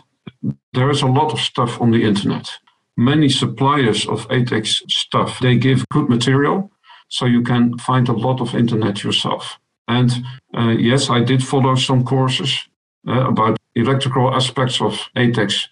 There 0.73 0.89
is 0.89 1.01
a 1.01 1.07
lot 1.07 1.31
of 1.33 1.39
stuff 1.39 1.81
on 1.81 1.91
the 1.91 2.03
internet. 2.03 2.49
Many 2.95 3.29
suppliers 3.29 4.07
of 4.07 4.27
ATEX 4.29 4.89
stuff, 4.89 5.39
they 5.39 5.57
give 5.57 5.87
good 5.89 6.09
material, 6.09 6.71
so 7.09 7.25
you 7.25 7.41
can 7.41 7.77
find 7.77 8.09
a 8.09 8.13
lot 8.13 8.41
of 8.41 8.55
internet 8.55 9.03
yourself. 9.03 9.59
And 9.87 10.11
uh, 10.57 10.75
yes, 10.77 11.09
I 11.09 11.23
did 11.23 11.43
follow 11.43 11.75
some 11.75 12.03
courses 12.03 12.67
uh, 13.07 13.27
about 13.27 13.57
electrical 13.75 14.33
aspects 14.33 14.81
of 14.81 14.93
ATEX. 15.15 15.67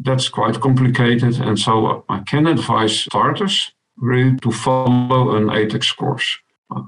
That's 0.00 0.28
quite 0.28 0.60
complicated, 0.60 1.40
and 1.40 1.58
so 1.58 2.04
I 2.08 2.20
can 2.20 2.46
advise 2.46 3.00
starters 3.00 3.72
really 3.96 4.36
to 4.38 4.50
follow 4.50 5.36
an 5.36 5.48
ATEX 5.48 5.96
course. 5.96 6.38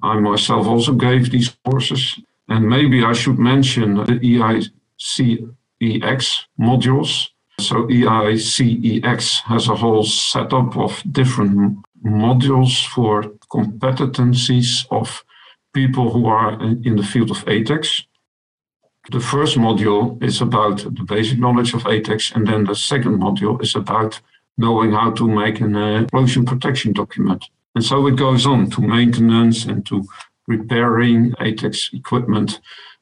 I 0.02 0.18
myself 0.20 0.66
also 0.66 0.92
gave 0.92 1.30
these 1.30 1.56
courses. 1.64 2.18
And 2.48 2.68
maybe 2.68 3.04
I 3.04 3.12
should 3.12 3.38
mention 3.38 3.94
the 3.94 4.38
IECEX 5.80 6.44
modules. 6.60 7.28
So 7.60 7.86
IECEX 7.86 9.42
has 9.44 9.68
a 9.68 9.76
whole 9.76 10.04
setup 10.04 10.76
of 10.76 11.02
different 11.10 11.78
modules 12.04 12.86
for 12.86 13.22
competencies 13.50 14.86
of 14.90 15.24
people 15.72 16.10
who 16.10 16.26
are 16.26 16.52
in 16.60 16.96
the 16.96 17.02
field 17.02 17.30
of 17.30 17.44
ATEX. 17.46 18.04
The 19.10 19.20
first 19.20 19.56
module 19.58 20.22
is 20.22 20.40
about 20.40 20.78
the 20.78 21.04
basic 21.04 21.38
knowledge 21.38 21.74
of 21.74 21.84
ATEX, 21.84 22.34
and 22.34 22.46
then 22.46 22.64
the 22.64 22.74
second 22.74 23.20
module 23.20 23.62
is 23.62 23.74
about 23.74 24.20
knowing 24.56 24.92
how 24.92 25.10
to 25.10 25.28
make 25.28 25.60
an 25.60 25.76
uh, 25.76 26.02
explosion 26.02 26.44
protection 26.44 26.92
document. 26.92 27.44
And 27.74 27.84
so 27.84 28.06
it 28.06 28.16
goes 28.16 28.46
on 28.46 28.70
to 28.70 28.80
maintenance 28.80 29.64
and 29.64 29.84
to 29.86 30.06
repairing 30.46 31.32
ATEX 31.40 31.92
equipment. 31.92 32.60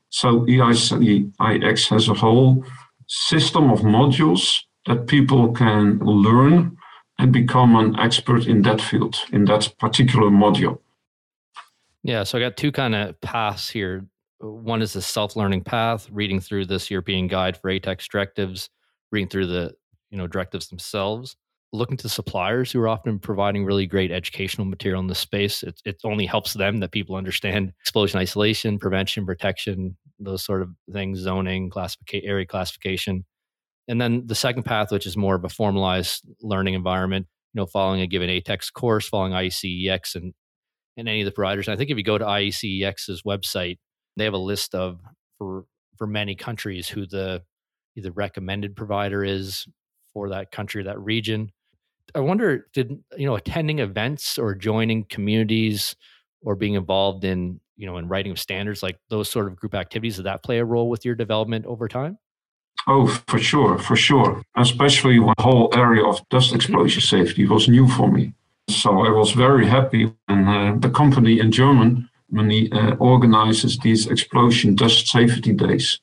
So 0.08 0.40
IECEX 0.40 1.88
has 1.88 2.08
a 2.08 2.14
whole 2.14 2.64
system 3.06 3.70
of 3.70 3.80
modules 3.80 4.60
that 4.86 5.06
people 5.06 5.52
can 5.52 5.98
learn 5.98 6.76
and 7.18 7.32
become 7.32 7.76
an 7.76 7.98
expert 7.98 8.46
in 8.46 8.62
that 8.62 8.80
field, 8.80 9.16
in 9.32 9.44
that 9.44 9.72
particular 9.78 10.28
module. 10.30 10.78
Yeah, 12.02 12.24
so 12.24 12.38
I 12.38 12.40
got 12.40 12.56
two 12.56 12.72
kind 12.72 12.94
of 12.94 13.20
paths 13.20 13.68
here. 13.70 14.06
One 14.40 14.82
is 14.82 14.94
the 14.94 15.02
self-learning 15.02 15.62
path, 15.62 16.08
reading 16.10 16.40
through 16.40 16.66
this 16.66 16.90
European 16.90 17.28
guide 17.28 17.56
for 17.56 17.70
ATEX 17.70 18.08
directives, 18.08 18.70
reading 19.12 19.28
through 19.28 19.46
the 19.46 19.74
you 20.10 20.18
know 20.18 20.26
directives 20.26 20.68
themselves, 20.68 21.36
looking 21.72 21.96
to 21.96 22.08
suppliers 22.08 22.70
who 22.70 22.80
are 22.80 22.88
often 22.88 23.18
providing 23.18 23.64
really 23.64 23.86
great 23.86 24.10
educational 24.10 24.66
material 24.66 25.00
in 25.00 25.06
this 25.06 25.18
space. 25.18 25.62
It, 25.62 25.80
it 25.84 25.96
only 26.04 26.26
helps 26.26 26.52
them 26.52 26.80
that 26.80 26.92
people 26.92 27.16
understand 27.16 27.72
explosion 27.80 28.20
isolation, 28.20 28.78
prevention, 28.78 29.24
protection, 29.24 29.96
those 30.18 30.44
sort 30.44 30.62
of 30.62 30.68
things, 30.92 31.20
zoning, 31.20 31.70
classification, 31.70 32.28
area 32.28 32.46
classification. 32.46 33.24
And 33.88 34.00
then 34.00 34.26
the 34.26 34.34
second 34.34 34.64
path, 34.64 34.92
which 34.92 35.06
is 35.06 35.16
more 35.16 35.34
of 35.34 35.44
a 35.44 35.48
formalized 35.48 36.22
learning 36.42 36.74
environment, 36.74 37.26
you 37.52 37.60
know, 37.60 37.66
following 37.66 38.00
a 38.00 38.06
given 38.06 38.28
ATEX 38.28 38.72
course, 38.72 39.08
following 39.08 39.32
IECEX 39.32 40.14
and, 40.14 40.34
and 40.96 41.08
any 41.08 41.22
of 41.22 41.24
the 41.24 41.32
providers. 41.32 41.68
And 41.68 41.74
I 41.74 41.78
think 41.78 41.90
if 41.90 41.96
you 41.96 42.04
go 42.04 42.18
to 42.18 42.24
IECEX's 42.24 43.22
website, 43.22 43.78
they 44.16 44.24
have 44.24 44.34
a 44.34 44.38
list 44.38 44.74
of 44.74 45.00
for 45.38 45.64
for 45.96 46.06
many 46.06 46.34
countries 46.34 46.88
who 46.88 47.06
the 47.06 47.42
either 47.96 48.10
recommended 48.10 48.74
provider 48.74 49.24
is 49.24 49.66
for 50.12 50.30
that 50.30 50.50
country, 50.50 50.82
that 50.82 50.98
region. 51.00 51.50
I 52.14 52.20
wonder, 52.20 52.66
did 52.72 52.98
you 53.16 53.26
know 53.26 53.36
attending 53.36 53.78
events 53.78 54.38
or 54.38 54.54
joining 54.54 55.04
communities 55.04 55.96
or 56.42 56.56
being 56.56 56.74
involved 56.74 57.24
in 57.24 57.60
you 57.76 57.86
know 57.86 57.96
in 57.98 58.08
writing 58.08 58.32
of 58.32 58.38
standards 58.38 58.82
like 58.82 58.98
those 59.08 59.30
sort 59.30 59.46
of 59.46 59.56
group 59.56 59.74
activities 59.74 60.16
did 60.16 60.26
that 60.26 60.42
play 60.42 60.58
a 60.58 60.64
role 60.64 60.88
with 60.88 61.04
your 61.04 61.14
development 61.14 61.66
over 61.66 61.88
time? 61.88 62.18
Oh, 62.86 63.06
for 63.28 63.38
sure, 63.38 63.78
for 63.78 63.96
sure. 63.96 64.42
Especially 64.56 65.18
when 65.18 65.34
the 65.36 65.42
whole 65.42 65.70
area 65.74 66.04
of 66.04 66.26
dust 66.28 66.48
mm-hmm. 66.48 66.56
explosion 66.56 67.00
safety 67.00 67.46
was 67.46 67.68
new 67.68 67.88
for 67.88 68.10
me. 68.10 68.34
So 68.68 69.04
I 69.06 69.10
was 69.10 69.32
very 69.32 69.66
happy 69.66 70.12
when 70.26 70.48
uh, 70.48 70.76
the 70.78 70.90
company 70.90 71.38
in 71.38 71.52
Germany 71.52 72.72
uh, 72.72 72.94
organizes 72.96 73.78
these 73.78 74.06
explosion 74.06 74.74
dust 74.74 75.06
safety 75.08 75.52
days. 75.52 76.00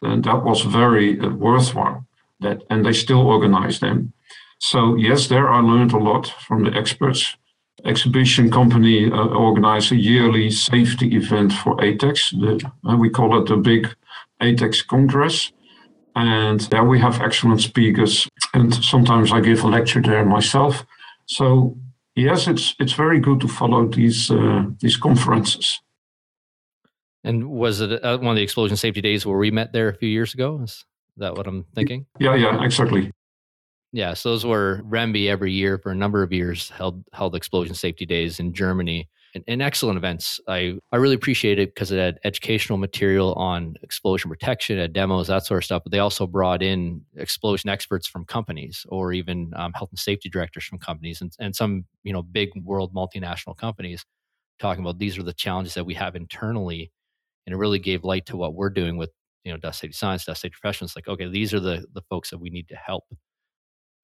And 0.00 0.24
that 0.24 0.42
was 0.44 0.62
very 0.62 1.20
uh, 1.20 1.30
worthwhile. 1.30 2.06
That 2.40 2.62
and 2.70 2.84
they 2.84 2.92
still 2.92 3.20
organize 3.20 3.78
them. 3.80 4.12
So 4.62 4.94
yes, 4.94 5.26
there 5.26 5.50
I 5.50 5.60
learned 5.60 5.92
a 5.92 5.98
lot 5.98 6.32
from 6.46 6.64
the 6.64 6.72
experts. 6.72 7.36
Exhibition 7.84 8.48
company 8.48 9.10
uh, 9.10 9.26
organized 9.26 9.90
a 9.90 9.96
yearly 9.96 10.50
safety 10.52 11.16
event 11.16 11.52
for 11.52 11.76
ATEX. 11.78 12.30
The, 12.30 12.70
uh, 12.88 12.96
we 12.96 13.10
call 13.10 13.36
it 13.40 13.48
the 13.48 13.56
big 13.56 13.88
ATEX 14.40 14.86
Congress 14.86 15.52
and 16.14 16.60
there 16.70 16.84
we 16.84 17.00
have 17.00 17.20
excellent 17.20 17.60
speakers. 17.60 18.28
And 18.54 18.72
sometimes 18.72 19.32
I 19.32 19.40
give 19.40 19.64
a 19.64 19.68
lecture 19.68 20.00
there 20.00 20.24
myself. 20.24 20.84
So 21.26 21.76
yes, 22.14 22.46
it's 22.46 22.74
it's 22.78 22.92
very 22.92 23.18
good 23.18 23.40
to 23.40 23.48
follow 23.48 23.88
these 23.88 24.30
uh, 24.30 24.64
these 24.80 24.96
conferences. 24.96 25.80
And 27.24 27.50
was 27.50 27.80
it 27.80 28.02
one 28.02 28.26
of 28.26 28.36
the 28.36 28.42
explosion 28.42 28.76
safety 28.76 29.00
days 29.00 29.26
where 29.26 29.38
we 29.38 29.50
met 29.50 29.72
there 29.72 29.88
a 29.88 29.94
few 29.94 30.08
years 30.08 30.34
ago? 30.34 30.60
Is 30.62 30.84
that 31.16 31.34
what 31.34 31.46
I'm 31.46 31.64
thinking? 31.74 32.06
Yeah, 32.20 32.34
yeah, 32.36 32.64
exactly. 32.64 33.10
Yes, 33.92 34.22
those 34.22 34.44
were 34.44 34.80
REMBE 34.88 35.28
every 35.28 35.52
year 35.52 35.78
for 35.78 35.92
a 35.92 35.94
number 35.94 36.22
of 36.22 36.32
years 36.32 36.70
held 36.70 37.04
held 37.12 37.34
explosion 37.34 37.74
safety 37.74 38.06
days 38.06 38.40
in 38.40 38.54
Germany 38.54 39.08
and, 39.34 39.44
and 39.46 39.60
excellent 39.60 39.98
events. 39.98 40.40
I, 40.48 40.78
I 40.92 40.96
really 40.96 41.14
appreciate 41.14 41.58
it 41.58 41.74
because 41.74 41.92
it 41.92 41.98
had 41.98 42.18
educational 42.24 42.78
material 42.78 43.34
on 43.34 43.76
explosion 43.82 44.30
protection, 44.30 44.78
had 44.78 44.94
demos, 44.94 45.26
that 45.26 45.44
sort 45.44 45.58
of 45.58 45.64
stuff. 45.66 45.82
But 45.84 45.92
they 45.92 45.98
also 45.98 46.26
brought 46.26 46.62
in 46.62 47.02
explosion 47.16 47.68
experts 47.68 48.06
from 48.06 48.24
companies 48.24 48.86
or 48.88 49.12
even 49.12 49.52
um, 49.56 49.72
health 49.74 49.90
and 49.90 49.98
safety 49.98 50.30
directors 50.30 50.64
from 50.64 50.78
companies 50.78 51.20
and, 51.20 51.32
and 51.38 51.54
some 51.54 51.84
you 52.02 52.14
know 52.14 52.22
big 52.22 52.50
world 52.64 52.94
multinational 52.94 53.56
companies 53.56 54.06
talking 54.58 54.82
about 54.82 54.98
these 54.98 55.18
are 55.18 55.22
the 55.22 55.34
challenges 55.34 55.74
that 55.74 55.84
we 55.84 55.94
have 55.94 56.16
internally. 56.16 56.90
And 57.46 57.52
it 57.52 57.58
really 57.58 57.78
gave 57.78 58.04
light 58.04 58.24
to 58.26 58.36
what 58.38 58.54
we're 58.54 58.70
doing 58.70 58.96
with 58.96 59.10
you 59.44 59.52
know 59.52 59.58
dust 59.58 59.80
safety 59.80 59.94
science, 59.94 60.24
dust 60.24 60.40
safety 60.40 60.56
professionals. 60.58 60.96
Like, 60.96 61.08
okay, 61.08 61.28
these 61.28 61.52
are 61.52 61.60
the 61.60 61.84
the 61.92 62.02
folks 62.08 62.30
that 62.30 62.38
we 62.38 62.48
need 62.48 62.68
to 62.68 62.76
help 62.76 63.04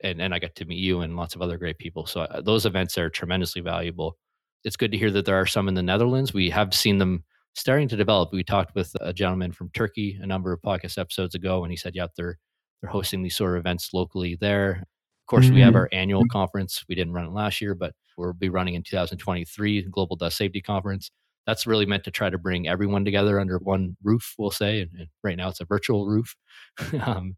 and 0.03 0.21
and 0.21 0.35
I 0.35 0.39
got 0.39 0.55
to 0.57 0.65
meet 0.65 0.79
you 0.79 1.01
and 1.01 1.17
lots 1.17 1.35
of 1.35 1.43
other 1.43 1.59
great 1.59 1.79
people. 1.79 2.07
So 2.07 2.23
uh, 2.23 2.41
those 2.41 2.67
events 2.67 2.99
are 2.99 3.11
tremendously 3.11 3.61
valuable 3.61 4.17
it's 4.65 4.77
good 4.77 4.93
to 4.93 4.99
hear 4.99 5.11
that 5.11 5.25
there 5.25 5.41
are 5.41 5.47
some 5.47 5.69
in 5.69 5.75
the 5.75 5.83
Netherlands. 5.83 6.35
We 6.35 6.51
have 6.51 6.75
seen 6.75 6.99
them 6.99 7.25
starting 7.55 7.89
to 7.89 7.97
develop. 7.97 8.33
We 8.33 8.45
talked 8.45 8.75
with 8.75 8.93
a 9.01 9.13
gentleman 9.13 9.53
from 9.53 9.71
Turkey 9.71 10.19
a 10.21 10.27
number 10.27 10.53
of 10.53 10.61
podcast 10.63 10.99
episodes 10.99 11.35
ago, 11.35 11.65
and 11.65 11.71
he 11.71 11.77
said, 11.77 11.95
"Yep, 11.95 12.13
they're 12.17 12.39
they're 12.81 12.91
hosting 12.91 13.23
these 13.23 13.37
sort 13.37 13.57
of 13.57 13.61
events 13.61 13.91
locally 13.93 14.37
there." 14.41 14.83
Of 14.83 15.31
course, 15.31 15.47
mm-hmm. 15.47 15.55
we 15.55 15.61
have 15.61 15.71
mm-hmm. 15.71 15.79
our 15.79 15.89
annual 15.93 16.27
conference. 16.27 16.85
We 16.89 16.95
didn't 16.95 17.13
run 17.13 17.27
it 17.27 17.33
last 17.33 17.61
year, 17.61 17.75
but 17.75 17.93
we'll 18.17 18.33
be 18.33 18.49
running 18.49 18.75
in 18.75 18.83
2023 18.83 19.83
Global 19.91 20.17
Dust 20.17 20.37
Safety 20.37 20.61
Conference. 20.61 21.11
That's 21.47 21.67
really 21.67 21.87
meant 21.87 22.05
to 22.05 22.11
try 22.11 22.31
to 22.31 22.39
bring 22.39 22.69
everyone 22.69 23.05
together 23.05 23.41
under 23.41 23.59
one 23.59 23.97
roof, 24.03 24.35
we'll 24.39 24.51
say. 24.51 24.81
And, 24.81 24.91
and 24.99 25.09
right 25.23 25.37
now, 25.37 25.49
it's 25.49 25.61
a 25.61 25.65
virtual 25.65 26.07
roof, 26.07 26.37
um, 27.03 27.37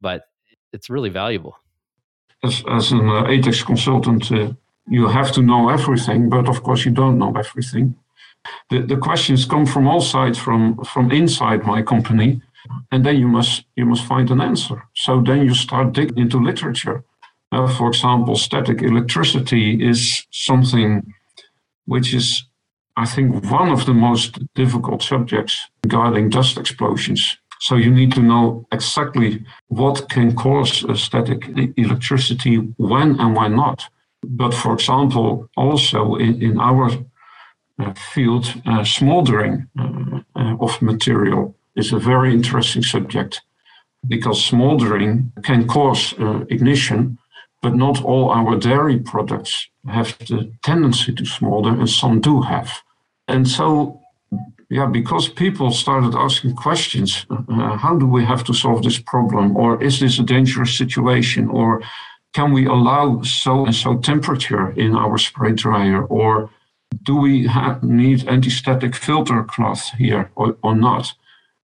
but 0.00 0.22
it's 0.72 0.90
really 0.90 1.10
valuable. 1.10 1.56
As, 2.42 2.62
as 2.68 2.92
an 2.92 3.08
uh, 3.08 3.24
ATEX 3.24 3.64
consultant, 3.64 4.30
uh, 4.30 4.52
you 4.88 5.08
have 5.08 5.32
to 5.32 5.42
know 5.42 5.68
everything, 5.68 6.28
but 6.28 6.48
of 6.48 6.62
course 6.62 6.84
you 6.84 6.92
don't 6.92 7.18
know 7.18 7.32
everything. 7.36 7.96
The, 8.70 8.82
the 8.82 8.96
questions 8.96 9.44
come 9.44 9.66
from 9.66 9.86
all 9.86 10.00
sides, 10.00 10.38
from, 10.38 10.82
from 10.84 11.10
inside 11.10 11.64
my 11.64 11.82
company, 11.82 12.40
and 12.90 13.04
then 13.04 13.16
you 13.16 13.28
must 13.28 13.64
you 13.76 13.86
must 13.86 14.04
find 14.04 14.30
an 14.30 14.40
answer. 14.40 14.82
So 14.94 15.20
then 15.20 15.44
you 15.44 15.54
start 15.54 15.92
digging 15.92 16.18
into 16.18 16.38
literature. 16.38 17.04
Uh, 17.50 17.66
for 17.66 17.88
example, 17.88 18.36
static 18.36 18.82
electricity 18.82 19.82
is 19.82 20.26
something 20.30 21.14
which 21.86 22.12
is, 22.12 22.44
I 22.96 23.06
think, 23.06 23.50
one 23.50 23.70
of 23.70 23.86
the 23.86 23.94
most 23.94 24.38
difficult 24.54 25.02
subjects 25.02 25.68
regarding 25.82 26.28
dust 26.28 26.58
explosions. 26.58 27.38
So 27.60 27.76
you 27.76 27.90
need 27.90 28.12
to 28.12 28.22
know 28.22 28.66
exactly 28.72 29.44
what 29.68 30.08
can 30.08 30.34
cause 30.34 30.84
static 31.00 31.48
electricity, 31.76 32.56
when 32.76 33.18
and 33.20 33.36
when 33.36 33.56
not. 33.56 33.84
But 34.22 34.54
for 34.54 34.74
example, 34.74 35.48
also 35.56 36.16
in, 36.16 36.42
in 36.42 36.60
our 36.60 36.90
uh, 37.78 37.94
field, 37.94 38.52
uh, 38.66 38.84
smoldering 38.84 39.68
uh, 39.78 40.20
uh, 40.36 40.56
of 40.60 40.82
material 40.82 41.54
is 41.76 41.92
a 41.92 41.98
very 41.98 42.32
interesting 42.32 42.82
subject 42.82 43.40
because 44.06 44.44
smoldering 44.44 45.32
can 45.42 45.66
cause 45.66 46.14
uh, 46.18 46.44
ignition, 46.50 47.18
but 47.62 47.74
not 47.74 48.02
all 48.02 48.30
our 48.30 48.56
dairy 48.56 48.98
products 48.98 49.68
have 49.86 50.16
the 50.18 50.52
tendency 50.62 51.12
to 51.12 51.24
smolder, 51.24 51.70
and 51.70 51.88
some 51.88 52.20
do 52.20 52.40
have. 52.42 52.82
And 53.26 53.48
so, 53.48 54.00
yeah, 54.70 54.86
because 54.86 55.28
people 55.28 55.70
started 55.70 56.14
asking 56.14 56.54
questions, 56.54 57.24
uh, 57.30 57.76
how 57.76 57.96
do 57.96 58.06
we 58.06 58.24
have 58.24 58.44
to 58.44 58.52
solve 58.52 58.82
this 58.82 58.98
problem? 58.98 59.56
Or 59.56 59.82
is 59.82 60.00
this 60.00 60.18
a 60.18 60.22
dangerous 60.22 60.76
situation? 60.76 61.48
Or 61.48 61.82
can 62.34 62.52
we 62.52 62.66
allow 62.66 63.22
so 63.22 63.64
and 63.64 63.74
so 63.74 63.96
temperature 63.98 64.70
in 64.72 64.94
our 64.94 65.16
spray 65.16 65.52
dryer 65.52 66.04
or 66.04 66.50
do 67.02 67.16
we 67.16 67.46
have, 67.46 67.82
need 67.82 68.28
anti-static 68.28 68.94
filter 68.94 69.42
cloth 69.44 69.90
here 69.96 70.30
or, 70.36 70.56
or 70.62 70.76
not? 70.76 71.14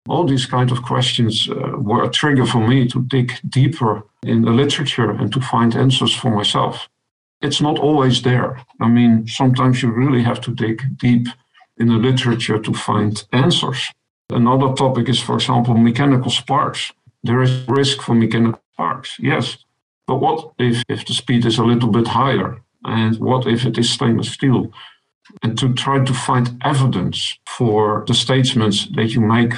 All 0.09 0.25
these 0.25 0.47
kind 0.47 0.71
of 0.71 0.81
questions 0.81 1.47
uh, 1.49 1.73
were 1.77 2.03
a 2.03 2.09
trigger 2.09 2.45
for 2.45 2.67
me 2.67 2.87
to 2.87 3.01
dig 3.03 3.33
deeper 3.47 4.03
in 4.23 4.41
the 4.41 4.51
literature 4.51 5.11
and 5.11 5.31
to 5.33 5.41
find 5.41 5.75
answers 5.75 6.15
for 6.15 6.31
myself. 6.31 6.89
It's 7.41 7.61
not 7.61 7.77
always 7.77 8.23
there. 8.23 8.59
I 8.81 8.87
mean, 8.87 9.27
sometimes 9.27 9.83
you 9.83 9.91
really 9.91 10.23
have 10.23 10.41
to 10.41 10.51
dig 10.51 10.81
deep 10.97 11.27
in 11.79 11.87
the 11.87 11.95
literature 11.95 12.59
to 12.59 12.73
find 12.73 13.23
answers. 13.31 13.91
Another 14.29 14.73
topic 14.73 15.09
is, 15.09 15.19
for 15.19 15.35
example, 15.35 15.73
mechanical 15.73 16.31
sparks. 16.31 16.91
There 17.23 17.41
is 17.41 17.67
risk 17.67 18.01
for 18.01 18.15
mechanical 18.15 18.61
sparks, 18.73 19.17
yes. 19.19 19.57
But 20.05 20.17
what 20.17 20.51
if, 20.57 20.83
if 20.89 21.05
the 21.05 21.13
speed 21.13 21.45
is 21.45 21.57
a 21.57 21.63
little 21.63 21.89
bit 21.89 22.07
higher? 22.07 22.61
And 22.83 23.17
what 23.19 23.47
if 23.47 23.65
it 23.65 23.77
is 23.77 23.89
stainless 23.89 24.31
steel? 24.31 24.71
And 25.43 25.57
to 25.59 25.73
try 25.73 26.03
to 26.03 26.13
find 26.13 26.61
evidence 26.63 27.37
for 27.47 28.05
the 28.07 28.13
statements 28.13 28.87
that 28.95 29.13
you 29.13 29.21
make 29.21 29.53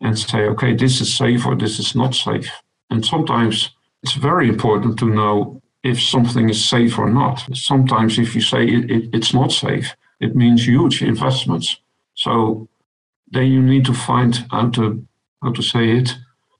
and 0.00 0.18
say, 0.18 0.40
okay, 0.40 0.74
this 0.74 1.00
is 1.00 1.14
safe 1.14 1.46
or 1.46 1.54
this 1.54 1.78
is 1.78 1.94
not 1.94 2.14
safe. 2.14 2.50
And 2.90 3.04
sometimes 3.04 3.70
it's 4.02 4.14
very 4.14 4.48
important 4.48 4.98
to 4.98 5.06
know 5.06 5.62
if 5.82 6.02
something 6.02 6.48
is 6.48 6.64
safe 6.64 6.98
or 6.98 7.08
not. 7.08 7.46
Sometimes, 7.54 8.18
if 8.18 8.34
you 8.34 8.40
say 8.40 8.64
it, 8.64 8.90
it, 8.90 9.10
it's 9.12 9.32
not 9.32 9.52
safe, 9.52 9.94
it 10.20 10.34
means 10.34 10.66
huge 10.66 11.02
investments. 11.02 11.78
So 12.14 12.68
then 13.28 13.46
you 13.46 13.62
need 13.62 13.84
to 13.86 13.94
find 13.94 14.46
out 14.52 14.74
to, 14.74 15.06
how 15.42 15.52
to 15.52 15.62
say 15.62 15.90
it 15.90 16.16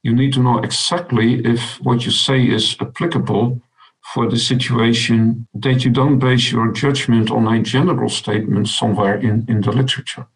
you 0.06 0.14
need 0.14 0.32
to 0.34 0.40
know 0.40 0.58
exactly 0.58 1.44
if 1.44 1.78
what 1.82 2.04
you 2.04 2.12
say 2.12 2.40
is 2.40 2.76
applicable 2.80 3.60
for 4.14 4.30
the 4.30 4.38
situation 4.38 5.48
that 5.52 5.84
you 5.84 5.90
don't 5.90 6.20
base 6.20 6.52
your 6.52 6.70
judgment 6.70 7.28
on 7.28 7.48
a 7.48 7.60
general 7.60 8.08
statement 8.08 8.68
somewhere 8.68 9.16
in, 9.16 9.44
in 9.48 9.62
the 9.62 9.72
literature. 9.72 10.28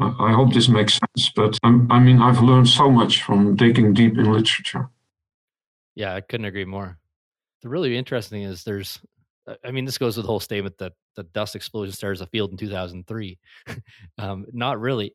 I, 0.00 0.06
I 0.18 0.32
hope 0.32 0.54
this 0.54 0.70
makes 0.70 0.98
sense, 0.98 1.30
but 1.36 1.58
um, 1.62 1.86
I 1.90 1.98
mean, 1.98 2.22
I've 2.22 2.40
learned 2.40 2.70
so 2.70 2.90
much 2.90 3.22
from 3.22 3.56
digging 3.56 3.92
deep 3.92 4.16
in 4.16 4.32
literature. 4.32 4.88
Yeah, 5.94 6.14
I 6.14 6.22
couldn't 6.22 6.46
agree 6.46 6.64
more. 6.64 6.96
The 7.60 7.68
really 7.68 7.94
interesting 7.94 8.40
is 8.40 8.64
there's, 8.64 9.00
I 9.64 9.70
mean, 9.70 9.84
this 9.84 9.98
goes 9.98 10.16
with 10.16 10.24
the 10.24 10.30
whole 10.30 10.40
statement 10.40 10.78
that 10.78 10.92
the 11.16 11.24
dust 11.24 11.56
explosion 11.56 11.94
started 11.94 12.22
a 12.22 12.26
field 12.26 12.50
in 12.50 12.56
2003. 12.56 13.38
um, 14.18 14.46
not 14.52 14.80
really. 14.80 15.14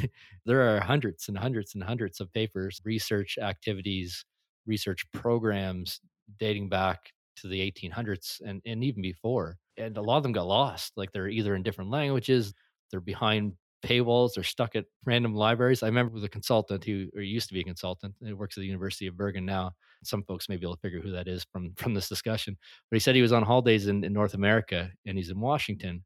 there 0.46 0.74
are 0.74 0.80
hundreds 0.80 1.28
and 1.28 1.36
hundreds 1.36 1.74
and 1.74 1.82
hundreds 1.82 2.20
of 2.20 2.32
papers, 2.32 2.80
research 2.84 3.38
activities, 3.40 4.24
research 4.66 5.04
programs 5.12 6.00
dating 6.38 6.68
back 6.68 7.12
to 7.36 7.48
the 7.48 7.60
1800s 7.70 8.40
and, 8.46 8.62
and 8.64 8.84
even 8.84 9.02
before. 9.02 9.56
And 9.76 9.96
a 9.96 10.02
lot 10.02 10.18
of 10.18 10.22
them 10.22 10.32
got 10.32 10.46
lost. 10.46 10.92
Like 10.96 11.12
they're 11.12 11.28
either 11.28 11.54
in 11.54 11.62
different 11.62 11.90
languages, 11.90 12.54
they're 12.90 13.00
behind 13.00 13.54
paywalls, 13.84 14.30
they're 14.34 14.44
stuck 14.44 14.74
at 14.74 14.86
random 15.04 15.34
libraries. 15.34 15.82
I 15.82 15.86
remember 15.86 16.14
with 16.14 16.24
a 16.24 16.28
consultant 16.28 16.84
who, 16.84 17.08
or 17.14 17.20
used 17.20 17.48
to 17.48 17.54
be 17.54 17.60
a 17.60 17.64
consultant, 17.64 18.14
who 18.20 18.34
works 18.34 18.56
at 18.56 18.62
the 18.62 18.66
University 18.66 19.06
of 19.06 19.16
Bergen 19.16 19.44
now. 19.44 19.72
Some 20.02 20.22
folks 20.24 20.48
may 20.48 20.56
be 20.56 20.64
able 20.64 20.76
to 20.76 20.80
figure 20.80 21.00
who 21.00 21.12
that 21.12 21.28
is 21.28 21.44
from 21.52 21.74
from 21.76 21.94
this 21.94 22.08
discussion. 22.08 22.56
But 22.90 22.96
he 22.96 23.00
said 23.00 23.14
he 23.14 23.22
was 23.22 23.32
on 23.32 23.42
holidays 23.42 23.86
in, 23.86 24.04
in 24.04 24.12
North 24.12 24.34
America 24.34 24.90
and 25.06 25.16
he's 25.16 25.30
in 25.30 25.40
Washington, 25.40 26.04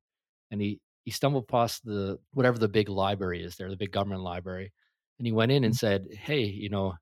and 0.50 0.60
he 0.60 0.80
he 1.04 1.10
stumbled 1.10 1.48
past 1.48 1.84
the 1.84 2.18
whatever 2.32 2.58
the 2.58 2.68
big 2.68 2.88
library 2.88 3.42
is 3.42 3.56
there, 3.56 3.70
the 3.70 3.76
big 3.76 3.92
government 3.92 4.22
library, 4.22 4.72
and 5.18 5.26
he 5.26 5.32
went 5.32 5.52
in 5.52 5.64
and 5.64 5.74
mm. 5.74 5.78
said, 5.78 6.06
"Hey, 6.10 6.42
you 6.42 6.68
know, 6.68 6.94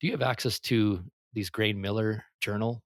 do 0.00 0.06
you 0.06 0.12
have 0.12 0.22
access 0.22 0.58
to 0.60 1.02
these 1.32 1.50
Grain 1.50 1.80
Miller 1.80 2.24
journals 2.40 2.82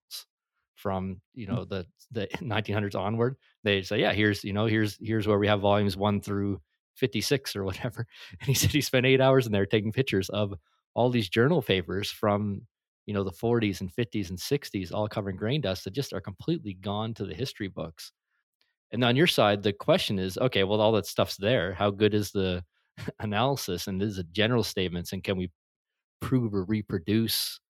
from 0.76 1.20
you 1.34 1.46
mm. 1.46 1.50
know 1.50 1.64
the 1.64 1.86
the 2.12 2.26
1900s 2.36 2.94
onward?" 2.94 3.36
They 3.64 3.82
say, 3.82 4.00
"Yeah, 4.00 4.12
here's 4.12 4.44
you 4.44 4.52
know 4.52 4.66
here's 4.66 4.98
here's 5.00 5.26
where 5.26 5.38
we 5.38 5.48
have 5.48 5.60
volumes 5.60 5.96
one 5.96 6.20
through 6.20 6.60
56 6.98 7.56
or 7.56 7.64
whatever." 7.64 8.06
And 8.40 8.48
he 8.48 8.54
said 8.54 8.70
he 8.70 8.80
spent 8.80 9.06
eight 9.06 9.20
hours 9.20 9.46
in 9.46 9.52
there 9.52 9.66
taking 9.66 9.92
pictures 9.92 10.28
of 10.30 10.54
all 10.94 11.10
these 11.10 11.28
journal 11.28 11.62
papers 11.62 12.10
from 12.10 12.62
you 13.06 13.14
know 13.14 13.24
the 13.24 13.32
40s 13.32 13.80
and 13.80 13.90
50s 13.94 14.30
and 14.30 14.38
60s, 14.38 14.92
all 14.92 15.08
covering 15.08 15.36
grain 15.36 15.60
dust 15.62 15.84
that 15.84 15.92
just 15.94 16.12
are 16.12 16.20
completely 16.20 16.74
gone 16.74 17.14
to 17.14 17.24
the 17.24 17.34
history 17.34 17.68
books. 17.68 18.12
And 18.92 19.04
on 19.04 19.16
your 19.16 19.26
side, 19.26 19.62
the 19.62 19.72
question 19.72 20.18
is, 20.18 20.38
okay, 20.38 20.64
well, 20.64 20.80
all 20.80 20.92
that 20.92 21.06
stuff's 21.06 21.36
there. 21.36 21.74
How 21.74 21.90
good 21.90 22.14
is 22.14 22.30
the 22.32 22.64
analysis 23.20 23.86
and 23.86 24.02
is 24.02 24.18
it 24.18 24.32
general 24.32 24.64
statements 24.64 25.12
and 25.12 25.22
can 25.24 25.36
we 25.36 25.50
prove 26.20 26.54
or 26.54 26.64
reproduce 26.64 27.60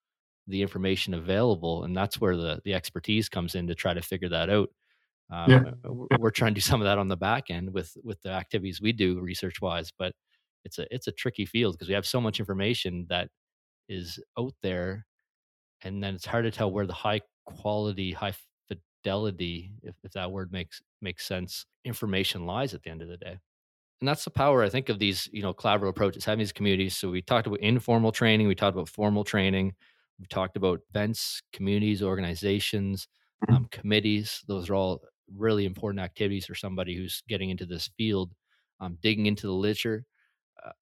the 0.46 0.62
information 0.62 1.14
available? 1.14 1.84
And 1.84 1.96
that's 1.96 2.20
where 2.20 2.36
the 2.36 2.60
the 2.64 2.74
expertise 2.74 3.28
comes 3.28 3.54
in 3.54 3.66
to 3.68 3.74
try 3.74 3.94
to 3.94 4.02
figure 4.02 4.28
that 4.30 4.50
out. 4.50 4.70
Um, 5.30 5.50
yeah. 5.50 6.16
We're 6.18 6.30
trying 6.30 6.54
to 6.54 6.60
do 6.60 6.62
some 6.62 6.80
of 6.80 6.86
that 6.86 6.98
on 6.98 7.08
the 7.08 7.16
back 7.16 7.50
end 7.50 7.72
with 7.72 7.96
with 8.02 8.20
the 8.22 8.30
activities 8.30 8.80
we 8.80 8.92
do 8.92 9.20
research 9.20 9.60
wise, 9.60 9.92
but 9.98 10.12
it's 10.64 10.78
a 10.78 10.86
it's 10.94 11.06
a 11.06 11.12
tricky 11.12 11.44
field 11.46 11.74
because 11.74 11.88
we 11.88 11.94
have 11.94 12.06
so 12.06 12.20
much 12.20 12.40
information 12.40 13.06
that 13.10 13.28
is 13.88 14.18
out 14.38 14.54
there, 14.62 15.06
and 15.82 16.02
then 16.02 16.14
it's 16.14 16.26
hard 16.26 16.44
to 16.44 16.50
tell 16.50 16.70
where 16.70 16.86
the 16.86 16.92
high 16.92 17.20
quality, 17.46 18.12
high 18.12 18.34
fidelity, 18.68 19.72
if, 19.82 19.94
if 20.02 20.12
that 20.12 20.30
word 20.30 20.52
makes 20.52 20.80
makes 21.00 21.26
sense, 21.26 21.66
information 21.84 22.46
lies 22.46 22.74
at 22.74 22.82
the 22.82 22.90
end 22.90 23.02
of 23.02 23.08
the 23.08 23.16
day. 23.16 23.38
And 24.00 24.06
that's 24.06 24.24
the 24.24 24.30
power, 24.30 24.62
I 24.62 24.68
think, 24.68 24.88
of 24.88 24.98
these, 24.98 25.28
you 25.32 25.42
know, 25.42 25.52
collaborative 25.52 25.88
approaches, 25.88 26.24
having 26.24 26.38
these 26.38 26.52
communities. 26.52 26.96
So 26.96 27.10
we 27.10 27.20
talked 27.20 27.46
about 27.46 27.60
informal 27.60 28.12
training, 28.12 28.46
we 28.46 28.54
talked 28.54 28.76
about 28.76 28.88
formal 28.88 29.24
training, 29.24 29.74
we 30.20 30.26
talked 30.26 30.56
about 30.56 30.80
events, 30.90 31.42
communities, 31.52 32.02
organizations, 32.02 33.08
mm-hmm. 33.44 33.56
um, 33.56 33.68
committees. 33.70 34.42
Those 34.46 34.70
are 34.70 34.74
all 34.74 35.02
really 35.36 35.64
important 35.64 36.00
activities 36.00 36.46
for 36.46 36.54
somebody 36.54 36.96
who's 36.96 37.22
getting 37.28 37.50
into 37.50 37.66
this 37.66 37.90
field, 37.96 38.32
um, 38.80 38.98
digging 39.02 39.26
into 39.26 39.46
the 39.46 39.52
literature. 39.52 40.04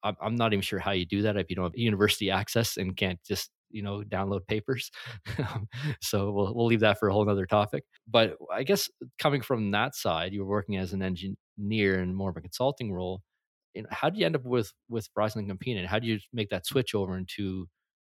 Uh, 0.02 0.12
I'm 0.20 0.36
not 0.36 0.52
even 0.52 0.62
sure 0.62 0.78
how 0.78 0.92
you 0.92 1.04
do 1.04 1.22
that 1.22 1.36
if 1.36 1.50
you 1.50 1.56
don't 1.56 1.66
have 1.66 1.76
university 1.76 2.30
access 2.40 2.76
and 2.76 2.96
can't 2.96 3.22
just 3.24 3.50
you 3.68 3.82
know 3.82 4.04
download 4.08 4.46
papers 4.46 4.92
so 6.00 6.30
we'll, 6.30 6.54
we'll 6.54 6.66
leave 6.66 6.80
that 6.80 7.00
for 7.00 7.08
a 7.08 7.12
whole 7.12 7.28
other 7.28 7.46
topic 7.46 7.82
but 8.06 8.36
i 8.54 8.62
guess 8.62 8.88
coming 9.18 9.42
from 9.42 9.72
that 9.72 9.92
side 9.92 10.32
you 10.32 10.40
were 10.40 10.48
working 10.48 10.76
as 10.76 10.92
an 10.92 11.02
engineer 11.02 12.00
in 12.00 12.14
more 12.14 12.30
of 12.30 12.36
a 12.36 12.40
consulting 12.40 12.92
role 12.92 13.22
how 13.90 14.10
do 14.10 14.18
you 14.18 14.26
end 14.26 14.36
up 14.36 14.44
with 14.44 14.72
with 14.88 15.08
FrieslandCampina? 15.14 15.86
How 15.86 15.98
do 15.98 16.06
you 16.06 16.18
make 16.32 16.50
that 16.50 16.66
switch 16.66 16.94
over 16.94 17.16
into, 17.16 17.66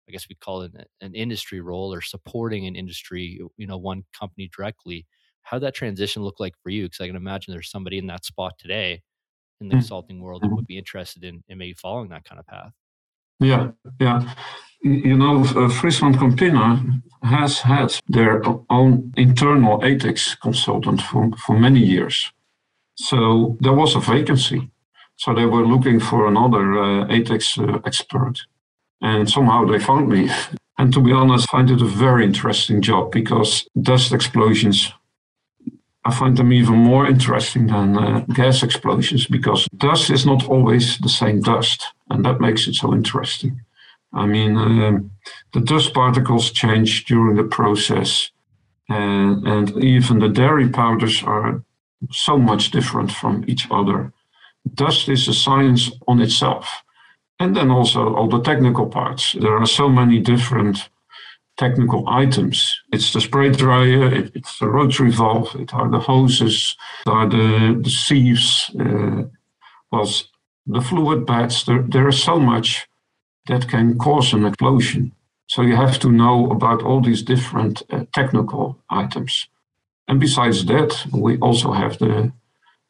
I 0.08 0.12
guess 0.12 0.26
we 0.28 0.36
call 0.36 0.62
it 0.62 0.72
an, 0.74 0.84
an, 1.00 1.14
industry 1.14 1.60
role 1.60 1.92
or 1.92 2.00
supporting 2.00 2.66
an 2.66 2.76
industry, 2.76 3.40
you 3.56 3.66
know, 3.66 3.78
one 3.78 4.04
company 4.18 4.50
directly? 4.54 5.06
How 5.46 5.58
that 5.60 5.74
transition 5.74 6.22
look 6.22 6.40
like 6.40 6.54
for 6.62 6.70
you? 6.70 6.84
Because 6.84 7.00
I 7.00 7.06
can 7.06 7.16
imagine 7.16 7.52
there's 7.52 7.70
somebody 7.70 7.98
in 7.98 8.06
that 8.08 8.24
spot 8.24 8.52
today 8.58 9.02
in 9.60 9.68
the 9.68 9.72
mm-hmm. 9.72 9.80
consulting 9.80 10.20
world 10.20 10.42
that 10.42 10.50
would 10.50 10.66
be 10.66 10.78
interested 10.78 11.24
in, 11.24 11.42
in 11.48 11.58
maybe 11.58 11.74
following 11.74 12.10
that 12.10 12.24
kind 12.24 12.38
of 12.38 12.46
path. 12.46 12.72
Yeah, 13.40 13.70
yeah 14.00 14.34
you 14.82 15.16
know, 15.16 15.44
uh, 15.44 15.68
Friesland 15.68 16.18
Campina 16.18 17.02
has 17.22 17.60
had 17.60 17.92
their 18.08 18.42
own 18.70 19.12
internal 19.16 19.80
ATEX 19.80 20.38
consultant 20.40 21.02
for, 21.02 21.30
for 21.44 21.58
many 21.58 21.80
years. 21.80 22.32
So 22.96 23.56
there 23.60 23.72
was 23.72 23.94
a 23.94 24.00
vacancy. 24.00 24.70
So 25.16 25.34
they 25.34 25.46
were 25.46 25.66
looking 25.66 25.98
for 25.98 26.26
another 26.26 26.78
uh, 26.78 27.06
ATEX 27.06 27.58
uh, 27.58 27.80
expert. 27.84 28.40
And 29.00 29.28
somehow 29.28 29.64
they 29.66 29.78
found 29.78 30.08
me. 30.08 30.30
And 30.78 30.92
to 30.92 31.00
be 31.00 31.10
honest, 31.10 31.48
I 31.48 31.56
find 31.56 31.70
it 31.70 31.80
a 31.80 31.86
very 31.86 32.22
interesting 32.22 32.82
job 32.82 33.10
because 33.10 33.66
dust 33.80 34.12
explosions, 34.12 34.92
I 36.06 36.12
find 36.12 36.36
them 36.36 36.52
even 36.52 36.76
more 36.76 37.04
interesting 37.04 37.66
than 37.66 37.98
uh, 37.98 38.20
gas 38.32 38.62
explosions 38.62 39.26
because 39.26 39.66
dust 39.76 40.08
is 40.10 40.24
not 40.24 40.48
always 40.48 40.98
the 40.98 41.08
same 41.08 41.40
dust. 41.40 41.84
And 42.10 42.24
that 42.24 42.40
makes 42.40 42.68
it 42.68 42.74
so 42.74 42.94
interesting. 42.94 43.60
I 44.12 44.24
mean, 44.26 44.56
um, 44.56 45.10
the 45.52 45.60
dust 45.60 45.92
particles 45.92 46.52
change 46.52 47.06
during 47.06 47.34
the 47.36 47.42
process, 47.58 48.30
and, 48.88 49.44
and 49.48 49.82
even 49.82 50.20
the 50.20 50.28
dairy 50.28 50.68
powders 50.68 51.24
are 51.24 51.64
so 52.12 52.38
much 52.38 52.70
different 52.70 53.10
from 53.10 53.44
each 53.48 53.66
other. 53.72 54.12
Dust 54.74 55.08
is 55.08 55.26
a 55.26 55.34
science 55.34 55.90
on 56.06 56.20
itself. 56.20 56.84
And 57.40 57.56
then 57.56 57.70
also 57.70 58.14
all 58.14 58.28
the 58.28 58.42
technical 58.42 58.86
parts. 58.86 59.32
There 59.32 59.58
are 59.58 59.66
so 59.66 59.88
many 59.88 60.20
different 60.20 60.88
technical 61.56 62.08
items. 62.08 62.74
It's 62.92 63.12
the 63.12 63.20
spray 63.20 63.50
dryer, 63.50 64.14
it, 64.14 64.32
it's 64.34 64.58
the 64.58 64.68
rotary 64.68 65.10
valve, 65.10 65.54
it 65.58 65.72
are 65.74 65.90
the 65.90 66.00
hoses, 66.00 66.76
it 67.06 67.10
are 67.10 67.28
the, 67.28 67.80
the 67.82 67.90
sieves, 67.90 68.70
uh, 68.78 69.22
well, 69.90 70.10
the 70.66 70.80
fluid 70.80 71.26
beds. 71.26 71.64
There, 71.64 71.82
there 71.82 72.08
is 72.08 72.22
so 72.22 72.38
much 72.38 72.86
that 73.46 73.68
can 73.68 73.98
cause 73.98 74.32
an 74.32 74.44
explosion. 74.44 75.12
So 75.48 75.62
you 75.62 75.76
have 75.76 75.98
to 76.00 76.10
know 76.10 76.50
about 76.50 76.82
all 76.82 77.00
these 77.00 77.22
different 77.22 77.82
uh, 77.90 78.04
technical 78.12 78.78
items. 78.90 79.48
And 80.08 80.20
besides 80.20 80.64
that, 80.66 81.06
we 81.12 81.38
also 81.38 81.72
have 81.72 81.98
the, 81.98 82.32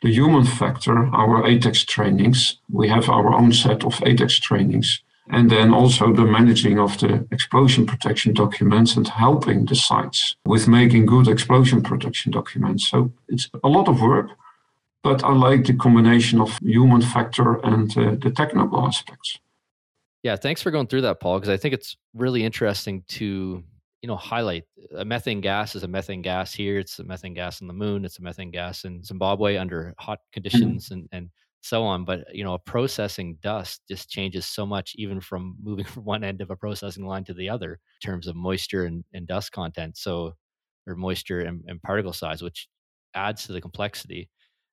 the 0.02 0.12
human 0.12 0.44
factor, 0.44 1.06
our 1.14 1.42
ATEX 1.42 1.86
trainings. 1.86 2.58
We 2.70 2.88
have 2.88 3.08
our 3.08 3.32
own 3.34 3.52
set 3.52 3.84
of 3.84 3.94
ATEX 3.96 4.40
trainings. 4.40 5.02
And 5.28 5.50
then 5.50 5.74
also 5.74 6.12
the 6.12 6.24
managing 6.24 6.78
of 6.78 6.98
the 6.98 7.26
explosion 7.32 7.84
protection 7.84 8.32
documents 8.32 8.96
and 8.96 9.08
helping 9.08 9.66
the 9.66 9.74
sites 9.74 10.36
with 10.44 10.68
making 10.68 11.06
good 11.06 11.26
explosion 11.26 11.82
protection 11.82 12.30
documents. 12.30 12.88
So 12.88 13.10
it's 13.28 13.50
a 13.64 13.68
lot 13.68 13.88
of 13.88 14.00
work, 14.00 14.30
but 15.02 15.24
I 15.24 15.32
like 15.32 15.64
the 15.64 15.74
combination 15.74 16.40
of 16.40 16.56
human 16.58 17.02
factor 17.02 17.56
and 17.64 17.90
uh, 17.98 18.16
the 18.20 18.30
technical 18.30 18.86
aspects. 18.86 19.38
Yeah, 20.22 20.36
thanks 20.36 20.62
for 20.62 20.70
going 20.70 20.86
through 20.86 21.02
that, 21.02 21.20
Paul, 21.20 21.38
because 21.38 21.50
I 21.50 21.56
think 21.56 21.74
it's 21.74 21.96
really 22.14 22.44
interesting 22.44 23.02
to 23.08 23.62
you 24.02 24.08
know 24.08 24.16
highlight 24.16 24.64
a 24.96 25.04
methane 25.04 25.40
gas 25.40 25.74
is 25.74 25.82
a 25.82 25.88
methane 25.88 26.22
gas 26.22 26.52
here. 26.52 26.78
It's 26.78 26.98
a 26.98 27.04
methane 27.04 27.34
gas 27.34 27.60
on 27.62 27.68
the 27.68 27.74
moon. 27.74 28.04
It's 28.04 28.18
a 28.18 28.22
methane 28.22 28.50
gas 28.50 28.84
in 28.84 29.02
Zimbabwe 29.02 29.56
under 29.56 29.94
hot 29.98 30.18
mm-hmm. 30.18 30.32
conditions 30.32 30.90
and 30.90 31.08
and 31.12 31.30
so 31.68 31.84
on. 31.84 32.04
But 32.04 32.34
you 32.34 32.44
know, 32.44 32.54
a 32.54 32.58
processing 32.58 33.38
dust 33.42 33.82
just 33.88 34.08
changes 34.08 34.46
so 34.46 34.66
much, 34.66 34.94
even 34.96 35.20
from 35.20 35.56
moving 35.62 35.84
from 35.92 36.04
one 36.04 36.24
end 36.24 36.40
of 36.40 36.50
a 36.50 36.56
processing 36.56 37.06
line 37.06 37.24
to 37.24 37.34
the 37.34 37.48
other 37.48 37.72
in 37.72 38.06
terms 38.06 38.26
of 38.26 38.36
moisture 38.36 38.84
and, 38.84 39.04
and 39.12 39.26
dust 39.26 39.52
content. 39.52 39.96
So, 39.96 40.34
or 40.86 40.94
moisture 40.94 41.40
and, 41.40 41.64
and 41.66 41.82
particle 41.82 42.12
size, 42.12 42.42
which 42.42 42.68
adds 43.14 43.46
to 43.46 43.52
the 43.52 43.60
complexity 43.60 44.28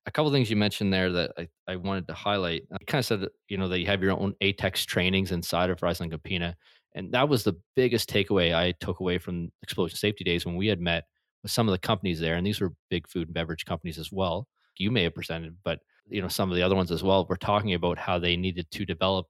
a 0.05 0.11
couple 0.11 0.31
things 0.31 0.49
you 0.49 0.55
mentioned 0.55 0.93
there 0.93 1.11
that 1.11 1.31
I, 1.37 1.47
I 1.67 1.75
wanted 1.77 2.07
to 2.07 2.13
highlight. 2.13 2.63
Uh, 2.71 2.77
I 2.81 2.83
kind 2.85 2.99
of 2.99 3.05
said, 3.05 3.25
you 3.47 3.57
know, 3.57 3.67
that 3.69 3.79
you 3.79 3.85
have 3.87 4.01
your 4.01 4.11
own 4.11 4.35
ATEX 4.41 4.85
trainings 4.85 5.31
inside 5.31 5.69
of 5.69 5.79
FrieslandCampina. 5.79 6.55
And 6.95 7.11
that 7.13 7.29
was 7.29 7.43
the 7.43 7.55
biggest 7.75 8.09
takeaway 8.09 8.53
I 8.53 8.73
took 8.79 8.99
away 8.99 9.17
from 9.17 9.51
Explosion 9.63 9.97
Safety 9.97 10.23
Days 10.23 10.45
when 10.45 10.55
we 10.55 10.67
had 10.67 10.79
met 10.79 11.05
with 11.41 11.51
some 11.51 11.67
of 11.67 11.71
the 11.71 11.79
companies 11.79 12.19
there. 12.19 12.35
And 12.35 12.45
these 12.45 12.61
were 12.61 12.73
big 12.89 13.07
food 13.07 13.29
and 13.29 13.33
beverage 13.33 13.65
companies 13.65 13.97
as 13.97 14.11
well. 14.11 14.47
You 14.77 14.91
may 14.91 15.03
have 15.03 15.15
presented, 15.15 15.57
but, 15.63 15.79
you 16.09 16.21
know, 16.21 16.27
some 16.27 16.49
of 16.49 16.55
the 16.55 16.63
other 16.63 16.75
ones 16.75 16.91
as 16.91 17.03
well 17.03 17.25
were 17.25 17.37
talking 17.37 17.73
about 17.73 17.97
how 17.97 18.19
they 18.19 18.35
needed 18.35 18.69
to 18.71 18.85
develop, 18.85 19.27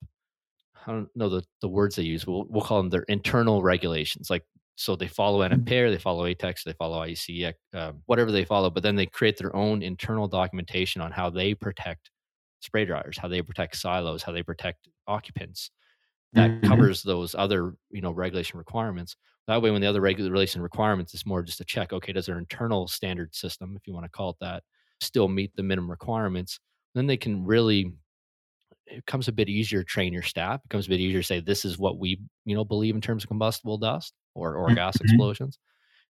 I 0.86 0.92
don't 0.92 1.10
know 1.16 1.30
the, 1.30 1.44
the 1.62 1.68
words 1.70 1.96
they 1.96 2.04
use, 2.04 2.26
we'll, 2.28 2.46
we'll 2.50 2.64
call 2.64 2.78
them 2.78 2.90
their 2.90 3.04
internal 3.04 3.62
regulations, 3.62 4.30
like 4.30 4.44
so 4.76 4.96
they 4.96 5.08
follow 5.08 5.48
NFPA, 5.48 5.66
mm-hmm. 5.66 5.92
they 5.92 6.00
follow 6.00 6.26
ATEX, 6.26 6.64
they 6.64 6.74
follow 6.74 7.06
IEC, 7.06 7.54
uh, 7.74 7.92
whatever 8.06 8.32
they 8.32 8.44
follow, 8.44 8.70
but 8.70 8.84
then 8.84 8.96
they 8.96 9.06
create 9.06 9.38
their 9.38 9.56
own 9.56 9.84
internal 9.84 10.28
documentation 10.28 11.02
on 11.02 11.12
how 11.12 11.30
they 11.30 11.54
protect 11.54 12.10
spray 12.62 12.86
dryers, 12.86 13.18
how 13.18 13.28
they 13.28 13.42
protect 13.42 13.76
silos, 13.76 14.24
how 14.24 14.32
they 14.32 14.42
protect 14.42 14.88
occupants. 15.08 15.70
That 16.34 16.50
Mhm. 16.50 16.68
covers 16.68 17.04
those 17.04 17.36
other, 17.36 17.76
you 17.92 18.02
know, 18.02 18.12
regulation 18.12 18.58
requirements. 18.58 19.16
That 19.48 19.62
way, 19.62 19.70
when 19.70 19.82
the 19.82 19.88
other 19.88 20.02
regulation 20.02 20.62
requirements 20.62 21.14
is 21.14 21.26
more 21.26 21.44
just 21.44 21.62
a 21.62 21.66
check, 21.66 21.94
okay, 21.94 22.14
does 22.14 22.26
their 22.26 22.40
internal 22.40 22.88
standard 22.88 23.36
system, 23.36 23.76
if 23.76 23.86
you 23.86 23.94
want 23.94 24.06
to 24.06 24.10
call 24.10 24.32
it 24.32 24.38
that, 24.42 24.64
still 25.02 25.28
meet 25.28 25.56
the 25.56 25.64
minimum 25.64 25.92
requirements? 25.92 26.60
Then 26.96 27.08
they 27.08 27.18
can 27.18 27.46
really 27.46 27.94
it 28.88 29.06
becomes 29.06 29.28
a 29.28 29.32
bit 29.32 29.50
easier 29.50 29.82
to 29.82 29.86
train 29.86 30.14
your 30.14 30.24
staff. 30.24 30.60
It 30.62 30.70
becomes 30.70 30.86
a 30.88 30.90
bit 30.90 31.00
easier 31.00 31.22
to 31.22 31.26
say 31.28 31.40
this 31.40 31.66
is 31.66 31.78
what 31.78 32.00
we, 32.00 32.22
you 32.46 32.56
know, 32.56 32.66
believe 32.66 32.96
in 32.96 33.02
terms 33.02 33.24
of 33.24 33.30
combustible 33.30 33.78
dust 33.78 34.14
or 34.36 34.56
or 34.56 34.74
gas 34.74 35.00
Mhm. 35.02 35.02
explosions. 35.02 35.58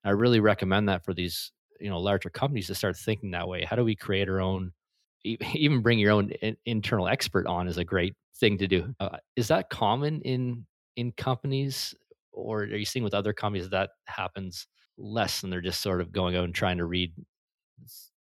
I 0.05 0.11
really 0.11 0.41
recommend 0.41 0.89
that 0.89 1.05
for 1.05 1.15
these, 1.15 1.53
you 1.81 1.91
know, 1.91 2.01
larger 2.01 2.31
companies 2.31 2.69
to 2.69 2.75
start 2.75 2.97
thinking 2.97 3.33
that 3.33 3.49
way. 3.49 3.65
How 3.65 3.77
do 3.77 3.85
we 3.85 3.97
create 3.97 4.29
our 4.29 4.41
own? 4.41 4.73
Even 5.25 5.83
bring 5.83 5.99
your 5.99 6.13
own 6.13 6.33
internal 6.67 7.09
expert 7.09 7.47
on 7.47 7.69
is 7.69 7.79
a 7.79 7.85
great 7.85 8.17
thing 8.37 8.59
to 8.59 8.69
do. 8.69 8.95
Uh, 9.01 9.19
is 9.37 9.49
that 9.49 9.71
common 9.71 10.23
in 10.23 10.67
in 10.97 11.13
companies, 11.13 11.95
or 12.33 12.63
are 12.63 12.77
you 12.77 12.85
seeing 12.85 13.05
with 13.05 13.15
other 13.15 13.33
companies 13.33 13.71
that 13.71 13.91
happens 14.07 14.67
less, 14.99 15.43
and 15.43 15.53
they're 15.53 15.61
just 15.61 15.81
sort 15.83 16.01
of 16.01 16.13
going 16.13 16.37
out 16.37 16.45
and 16.45 16.55
trying 16.55 16.79
to 16.79 16.87
read 16.87 17.15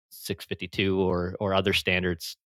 652 0.10 1.00
or 1.00 1.36
or 1.40 1.54
other 1.54 1.74
standards, 1.74 2.38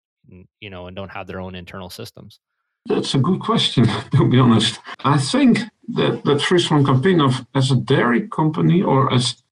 you 0.60 0.70
know, 0.70 0.88
and 0.88 0.96
don't 0.96 1.12
have 1.12 1.28
their 1.28 1.40
own 1.40 1.56
internal 1.56 1.90
systems? 1.90 2.40
That's 2.86 3.16
a 3.16 3.20
good 3.20 3.40
question, 3.40 3.86
to 4.16 4.30
be 4.30 4.40
honest. 4.40 4.80
I 5.04 5.18
think 5.18 5.60
that, 5.90 6.24
that 6.26 6.42
Friesland 6.42 6.90
of 6.90 7.46
as 7.56 7.72
a 7.72 7.76
dairy 7.76 8.28
company, 8.28 8.82
or 8.82 9.14
as 9.14 9.44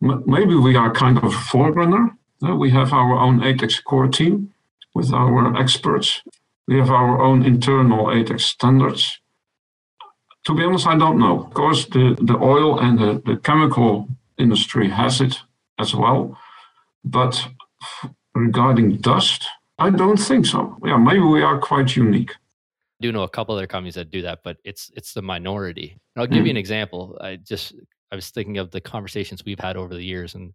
maybe 0.00 0.54
we 0.54 0.76
are 0.76 0.92
kind 0.92 1.16
of 1.16 1.24
a 1.24 1.30
forerunner. 1.30 2.16
Uh, 2.42 2.56
we 2.56 2.70
have 2.70 2.92
our 2.92 3.16
own 3.16 3.40
ATEX 3.40 3.82
core 3.84 4.08
team 4.08 4.52
with 4.94 5.12
our 5.12 5.56
experts. 5.56 6.22
We 6.66 6.78
have 6.78 6.90
our 6.90 7.22
own 7.22 7.44
internal 7.44 8.06
ATEX 8.06 8.40
standards. 8.40 9.20
To 10.46 10.54
be 10.54 10.62
honest, 10.62 10.86
I 10.86 10.98
don't 10.98 11.18
know. 11.18 11.44
Of 11.44 11.54
course, 11.54 11.86
the, 11.86 12.16
the 12.20 12.36
oil 12.36 12.78
and 12.78 12.98
the, 12.98 13.22
the 13.24 13.36
chemical 13.38 14.08
industry 14.36 14.90
has 14.90 15.20
it 15.20 15.40
as 15.78 15.94
well. 15.94 16.38
But 17.04 17.48
regarding 18.34 18.96
dust, 18.96 19.46
I 19.78 19.90
don't 19.90 20.16
think 20.16 20.46
so. 20.46 20.76
Yeah, 20.84 20.96
maybe 20.96 21.20
we 21.20 21.42
are 21.42 21.58
quite 21.58 21.96
unique. 21.96 22.30
I 22.30 23.06
do 23.06 23.12
know 23.12 23.22
a 23.22 23.28
couple 23.28 23.54
other 23.54 23.66
companies 23.66 23.96
that 23.96 24.10
do 24.10 24.22
that, 24.22 24.40
but 24.44 24.56
it's 24.64 24.90
it's 24.96 25.12
the 25.12 25.22
minority. 25.22 25.98
And 26.14 26.22
I'll 26.22 26.28
give 26.28 26.46
you 26.46 26.50
an 26.50 26.56
example. 26.56 27.18
I 27.20 27.36
just 27.36 27.74
I 28.12 28.14
was 28.14 28.30
thinking 28.30 28.58
of 28.58 28.70
the 28.70 28.80
conversations 28.80 29.44
we've 29.44 29.58
had 29.58 29.76
over 29.76 29.94
the 29.94 30.04
years, 30.04 30.34
and 30.34 30.54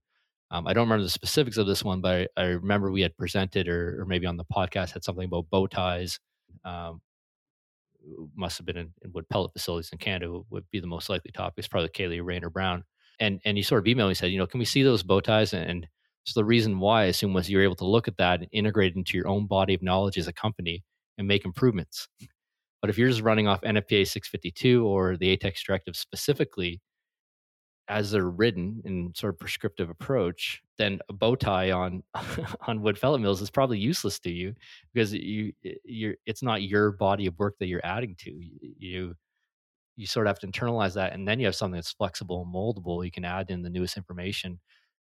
um, 0.52 0.66
I 0.66 0.74
don't 0.74 0.88
remember 0.88 1.04
the 1.04 1.10
specifics 1.10 1.58
of 1.58 1.68
this 1.68 1.84
one, 1.84 2.02
but 2.02 2.30
I, 2.38 2.42
I 2.42 2.46
remember 2.46 2.92
we 2.92 3.02
had 3.02 3.16
presented 3.18 3.68
or, 3.68 4.02
or 4.02 4.06
maybe 4.06 4.26
on 4.26 4.38
the 4.38 4.46
podcast 4.46 4.92
had 4.92 5.04
something 5.04 5.26
about 5.26 5.50
bow 5.52 5.68
ties. 5.68 6.20
Um, 6.64 7.02
must 8.36 8.58
have 8.58 8.66
been 8.66 8.78
in, 8.78 8.94
in 9.04 9.12
wood 9.12 9.28
pellet 9.30 9.54
facilities 9.54 9.92
in 9.92 9.98
Canada 9.98 10.32
would, 10.32 10.46
would 10.50 10.72
be 10.72 10.80
the 10.80 10.88
most 10.88 11.10
likely 11.10 11.32
topic. 11.32 11.56
It's 11.58 11.68
probably 11.68 11.90
Kaylee 11.90 12.26
Rayner 12.26 12.50
Brown, 12.50 12.84
and 13.20 13.40
and 13.46 13.58
you 13.58 13.64
sort 13.64 13.80
of 13.80 13.86
emailed 13.86 13.98
me 13.98 14.08
and 14.08 14.18
said, 14.18 14.32
you 14.32 14.38
know, 14.40 14.48
can 14.48 14.60
we 14.60 14.66
see 14.66 14.82
those 14.82 15.04
bow 15.04 15.20
ties? 15.20 15.54
And, 15.54 15.70
and 15.70 15.88
so 16.24 16.40
the 16.40 16.46
reason 16.46 16.80
why 16.80 17.04
I 17.04 17.06
assume 17.06 17.34
was 17.34 17.50
you're 17.50 17.64
able 17.64 17.76
to 17.78 17.86
look 17.86 18.08
at 18.08 18.18
that 18.18 18.42
and 18.42 18.50
integrate 18.52 18.94
it 18.94 18.98
into 18.98 19.18
your 19.18 19.28
own 19.28 19.48
body 19.48 19.74
of 19.74 19.82
knowledge 19.82 20.18
as 20.18 20.28
a 20.28 20.34
company 20.34 20.84
and 21.18 21.28
make 21.28 21.46
improvements. 21.46 22.08
But 22.82 22.90
if 22.90 22.98
you're 22.98 23.10
just 23.10 23.22
running 23.22 23.48
off 23.48 23.62
NFPA 23.62 24.08
652 24.08 24.86
or 24.86 25.18
the 25.18 25.36
ATEX 25.36 25.64
directive 25.66 25.96
specifically, 25.96 26.82
as 27.90 28.12
they're 28.12 28.30
written 28.30 28.82
in 28.86 29.12
sort 29.16 29.34
of 29.34 29.40
prescriptive 29.40 29.90
approach, 29.90 30.62
then 30.78 31.00
a 31.10 31.14
bow 31.14 31.36
tie 31.36 31.72
on 31.72 32.04
on 32.68 32.82
wood 32.82 33.00
pellet 33.02 33.20
mills 33.20 33.42
is 33.42 33.50
probably 33.50 33.80
useless 33.80 34.20
to 34.20 34.32
you 34.32 34.54
because 34.94 35.12
you 35.12 35.52
you're 35.84 36.16
it's 36.26 36.44
not 36.44 36.62
your 36.62 36.92
body 36.92 37.26
of 37.26 37.38
work 37.40 37.56
that 37.60 37.68
you're 37.68 37.86
adding 37.86 38.16
to. 38.20 38.32
You 38.78 39.16
you 39.98 40.06
sort 40.06 40.28
of 40.28 40.30
have 40.30 40.40
to 40.40 40.48
internalize 40.48 40.94
that, 40.94 41.14
and 41.14 41.28
then 41.28 41.40
you 41.40 41.46
have 41.48 41.56
something 41.56 41.76
that's 41.76 41.92
flexible 41.92 42.44
and 42.44 42.54
moldable. 42.54 43.04
You 43.04 43.12
can 43.12 43.26
add 43.26 43.50
in 43.50 43.64
the 43.64 43.70
newest 43.70 43.98
information, 43.98 44.60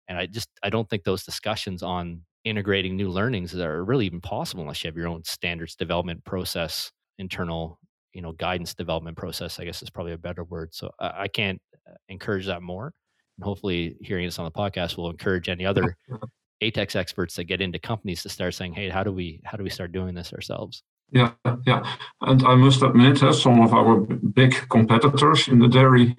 and 0.09 0.17
I 0.17 0.25
just 0.25 0.49
I 0.63 0.69
don't 0.69 0.89
think 0.89 1.03
those 1.03 1.23
discussions 1.23 1.83
on 1.83 2.23
integrating 2.43 2.97
new 2.97 3.09
learnings 3.09 3.55
are 3.55 3.85
really 3.85 4.05
even 4.05 4.19
possible 4.19 4.61
unless 4.61 4.83
you 4.83 4.87
have 4.89 4.97
your 4.97 5.07
own 5.07 5.23
standards 5.23 5.75
development 5.75 6.25
process 6.25 6.91
internal 7.17 7.79
you 8.13 8.21
know 8.21 8.31
guidance 8.31 8.73
development 8.73 9.17
process 9.17 9.59
i 9.59 9.65
guess 9.65 9.83
is 9.83 9.89
probably 9.89 10.13
a 10.13 10.17
better 10.17 10.43
word. 10.43 10.73
So 10.73 10.89
i, 10.99 11.23
I 11.23 11.27
can't 11.27 11.61
uh, 11.87 11.93
encourage 12.09 12.47
that 12.47 12.61
more 12.61 12.93
and 13.37 13.43
hopefully 13.43 13.97
hearing 14.01 14.25
this 14.25 14.39
on 14.39 14.45
the 14.45 14.51
podcast 14.51 14.97
will 14.97 15.09
encourage 15.09 15.47
any 15.47 15.65
other 15.65 15.95
atex 16.63 16.95
experts 16.95 17.35
that 17.35 17.45
get 17.45 17.61
into 17.61 17.79
companies 17.79 18.23
to 18.23 18.29
start 18.29 18.53
saying 18.53 18.73
hey 18.73 18.89
how 18.89 19.03
do 19.03 19.11
we 19.11 19.41
how 19.45 19.57
do 19.57 19.63
we 19.63 19.69
start 19.69 19.91
doing 19.91 20.15
this 20.15 20.33
ourselves 20.33 20.83
Yeah, 21.11 21.31
yeah. 21.65 21.83
And 22.21 22.43
I 22.43 22.55
must 22.55 22.83
admit, 22.83 23.23
uh, 23.23 23.33
some 23.33 23.61
of 23.61 23.73
our 23.73 23.95
big 23.95 24.53
competitors 24.69 25.47
in 25.47 25.59
the 25.59 25.67
dairy 25.67 26.15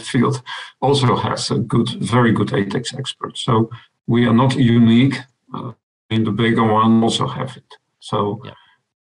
field 0.00 0.42
also 0.80 1.14
has 1.16 1.50
a 1.50 1.58
good, 1.58 1.88
very 2.00 2.32
good 2.32 2.48
ATEX 2.48 2.98
expert. 2.98 3.38
So 3.38 3.70
we 4.06 4.26
are 4.26 4.34
not 4.34 4.56
unique. 4.56 5.16
Uh, 5.54 5.72
in 6.10 6.24
the 6.24 6.30
bigger 6.30 6.64
one 6.64 7.02
also 7.02 7.26
have 7.26 7.56
it. 7.56 7.74
So, 8.00 8.40
Yeah. 8.44 8.52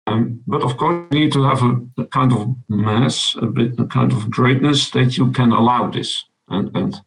um, 0.08 0.42
but 0.46 0.62
of 0.62 0.78
course, 0.78 1.08
you 1.12 1.20
need 1.20 1.32
to 1.34 1.44
have 1.44 1.62
a, 1.64 2.02
a 2.02 2.06
kind 2.06 2.32
of 2.34 2.56
mass, 2.70 3.36
a 3.42 3.46
bit, 3.48 3.80
a 3.80 3.86
kind 3.86 4.12
of 4.12 4.30
greatness 4.30 4.92
that 4.92 5.18
you 5.18 5.32
can 5.32 5.52
allow 5.52 5.90
this, 5.90 6.26
and 6.50 6.76
and 6.76 7.02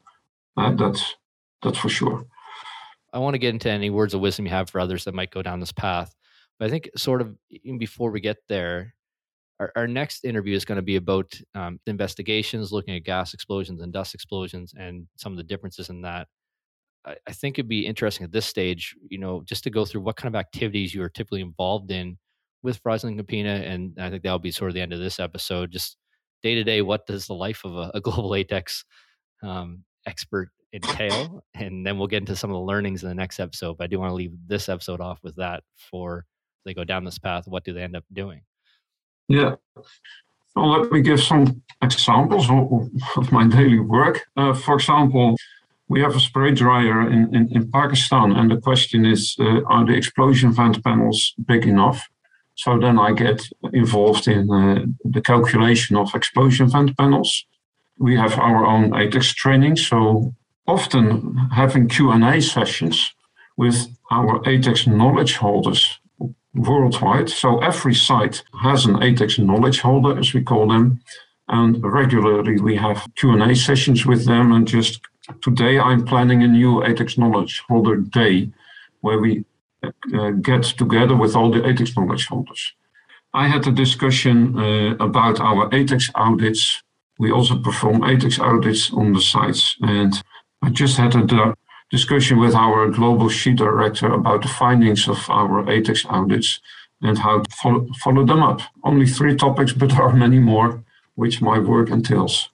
uh, 0.56 0.72
that's 0.72 1.14
that's 1.62 1.78
for 1.78 1.88
sure. 1.88 2.26
I 3.12 3.18
want 3.18 3.34
to 3.34 3.38
get 3.38 3.50
into 3.54 3.70
any 3.70 3.90
words 3.90 4.14
of 4.14 4.20
wisdom 4.20 4.46
you 4.46 4.50
have 4.52 4.68
for 4.70 4.80
others 4.80 5.04
that 5.04 5.14
might 5.14 5.30
go 5.30 5.42
down 5.42 5.60
this 5.60 5.72
path. 5.72 6.14
But 6.58 6.66
I 6.66 6.70
think, 6.70 6.90
sort 6.96 7.20
of, 7.20 7.36
even 7.50 7.78
before 7.78 8.10
we 8.10 8.20
get 8.20 8.38
there, 8.48 8.94
our, 9.60 9.72
our 9.76 9.86
next 9.86 10.24
interview 10.24 10.54
is 10.54 10.64
going 10.64 10.76
to 10.76 10.82
be 10.82 10.96
about 10.96 11.32
um, 11.54 11.80
investigations, 11.86 12.72
looking 12.72 12.94
at 12.94 13.04
gas 13.04 13.34
explosions 13.34 13.80
and 13.80 13.92
dust 13.92 14.14
explosions, 14.14 14.74
and 14.76 15.06
some 15.16 15.32
of 15.32 15.38
the 15.38 15.44
differences 15.44 15.88
in 15.90 16.02
that. 16.02 16.28
I, 17.04 17.16
I 17.26 17.32
think 17.32 17.58
it'd 17.58 17.68
be 17.68 17.86
interesting 17.86 18.24
at 18.24 18.32
this 18.32 18.46
stage, 18.46 18.94
you 19.08 19.18
know, 19.18 19.42
just 19.44 19.64
to 19.64 19.70
go 19.70 19.84
through 19.84 20.02
what 20.02 20.16
kind 20.16 20.34
of 20.34 20.38
activities 20.38 20.94
you 20.94 21.02
are 21.02 21.08
typically 21.08 21.40
involved 21.40 21.90
in 21.90 22.18
with 22.62 22.78
Friesland 22.78 23.18
Campina, 23.18 23.62
and 23.66 23.96
I 23.98 24.10
think 24.10 24.22
that'll 24.22 24.38
be 24.38 24.50
sort 24.50 24.70
of 24.70 24.74
the 24.74 24.80
end 24.80 24.92
of 24.92 24.98
this 24.98 25.20
episode. 25.20 25.70
Just 25.70 25.96
day 26.42 26.54
to 26.54 26.64
day, 26.64 26.82
what 26.82 27.06
does 27.06 27.26
the 27.26 27.34
life 27.34 27.62
of 27.64 27.76
a, 27.76 27.90
a 27.94 28.00
global 28.02 28.30
ATEX 28.30 28.84
um, 29.42 29.84
expert 30.06 30.50
entail? 30.72 31.44
and 31.54 31.86
then 31.86 31.96
we'll 31.98 32.08
get 32.08 32.22
into 32.22 32.36
some 32.36 32.50
of 32.50 32.54
the 32.54 32.60
learnings 32.60 33.02
in 33.02 33.08
the 33.08 33.14
next 33.14 33.40
episode. 33.40 33.78
But 33.78 33.84
I 33.84 33.86
do 33.86 33.98
want 33.98 34.10
to 34.10 34.14
leave 34.14 34.32
this 34.46 34.68
episode 34.68 35.00
off 35.00 35.20
with 35.22 35.36
that 35.36 35.62
for 35.76 36.24
they 36.66 36.74
go 36.74 36.84
down 36.84 37.04
this 37.04 37.18
path. 37.18 37.48
What 37.48 37.64
do 37.64 37.72
they 37.72 37.82
end 37.82 37.96
up 37.96 38.04
doing? 38.12 38.42
Yeah. 39.28 39.54
Well, 40.54 40.70
let 40.80 40.92
me 40.92 41.00
give 41.00 41.20
some 41.20 41.62
examples 41.80 42.48
of, 42.50 43.32
my 43.32 43.46
daily 43.46 43.80
work. 43.80 44.24
Uh, 44.36 44.52
for 44.52 44.74
example, 44.74 45.36
we 45.88 46.00
have 46.00 46.16
a 46.16 46.20
spray 46.20 46.52
dryer 46.52 47.00
in, 47.10 47.34
in, 47.34 47.48
in 47.52 47.70
Pakistan, 47.70 48.32
and 48.32 48.50
the 48.50 48.56
question 48.56 49.04
is 49.04 49.36
uh, 49.38 49.62
are 49.66 49.86
the 49.86 49.94
explosion 49.94 50.52
vent 50.52 50.82
panels 50.82 51.34
big 51.46 51.66
enough? 51.66 52.08
So 52.56 52.78
then 52.78 52.98
I 52.98 53.12
get 53.12 53.46
involved 53.72 54.26
in 54.28 54.50
uh, 54.50 54.86
the 55.04 55.20
calculation 55.20 55.96
of 55.96 56.14
explosion 56.14 56.68
vent 56.68 56.96
panels. 56.96 57.44
We 57.98 58.16
have 58.16 58.38
our 58.38 58.64
own 58.64 58.90
ATEX 58.90 59.34
training, 59.34 59.76
so 59.76 60.34
often 60.66 61.36
having 61.52 61.88
Q&A 61.88 62.40
sessions 62.40 63.12
with 63.56 63.86
our 64.10 64.40
ATEX 64.44 64.86
knowledge 64.86 65.36
holders 65.36 65.98
worldwide. 66.56 67.28
So 67.28 67.58
every 67.58 67.94
site 67.94 68.42
has 68.62 68.86
an 68.86 68.96
ATEX 68.96 69.38
knowledge 69.38 69.80
holder, 69.80 70.18
as 70.18 70.32
we 70.34 70.42
call 70.42 70.68
them, 70.68 71.00
and 71.48 71.82
regularly 71.82 72.60
we 72.60 72.76
have 72.76 73.06
Q&A 73.16 73.54
sessions 73.54 74.06
with 74.06 74.26
them. 74.26 74.52
And 74.52 74.66
just 74.66 75.00
today, 75.42 75.78
I'm 75.78 76.04
planning 76.04 76.42
a 76.42 76.48
new 76.48 76.80
ATEX 76.80 77.18
knowledge 77.18 77.62
holder 77.68 77.96
day, 77.96 78.50
where 79.00 79.18
we 79.18 79.44
uh, 79.82 80.30
get 80.30 80.62
together 80.62 81.14
with 81.14 81.36
all 81.36 81.50
the 81.50 81.60
ATEX 81.60 81.96
knowledge 81.96 82.26
holders. 82.26 82.72
I 83.34 83.48
had 83.48 83.66
a 83.66 83.72
discussion 83.72 84.58
uh, 84.58 84.96
about 84.98 85.40
our 85.40 85.68
ATEX 85.70 86.10
audits. 86.14 86.82
We 87.18 87.30
also 87.30 87.58
perform 87.58 88.00
ATEX 88.00 88.40
audits 88.40 88.92
on 88.92 89.12
the 89.12 89.20
sites, 89.20 89.76
and 89.82 90.12
I 90.62 90.70
just 90.70 90.96
had 90.96 91.14
a 91.14 91.24
discussion 91.90 92.38
with 92.38 92.54
our 92.54 92.88
global 92.88 93.28
sheet 93.28 93.56
director 93.56 94.12
about 94.12 94.42
the 94.42 94.48
findings 94.48 95.08
of 95.08 95.18
our 95.30 95.64
ATEX 95.64 96.04
audits 96.10 96.60
and 97.02 97.18
how 97.18 97.40
to 97.40 97.50
follow, 97.56 97.86
follow, 98.02 98.24
them 98.24 98.42
up. 98.42 98.60
Only 98.84 99.06
three 99.06 99.36
topics, 99.36 99.72
but 99.72 99.90
there 99.90 100.02
are 100.02 100.14
many 100.14 100.38
more, 100.38 100.82
which 101.14 101.42
my 101.42 101.58
work 101.58 101.90
entails. 101.90 102.48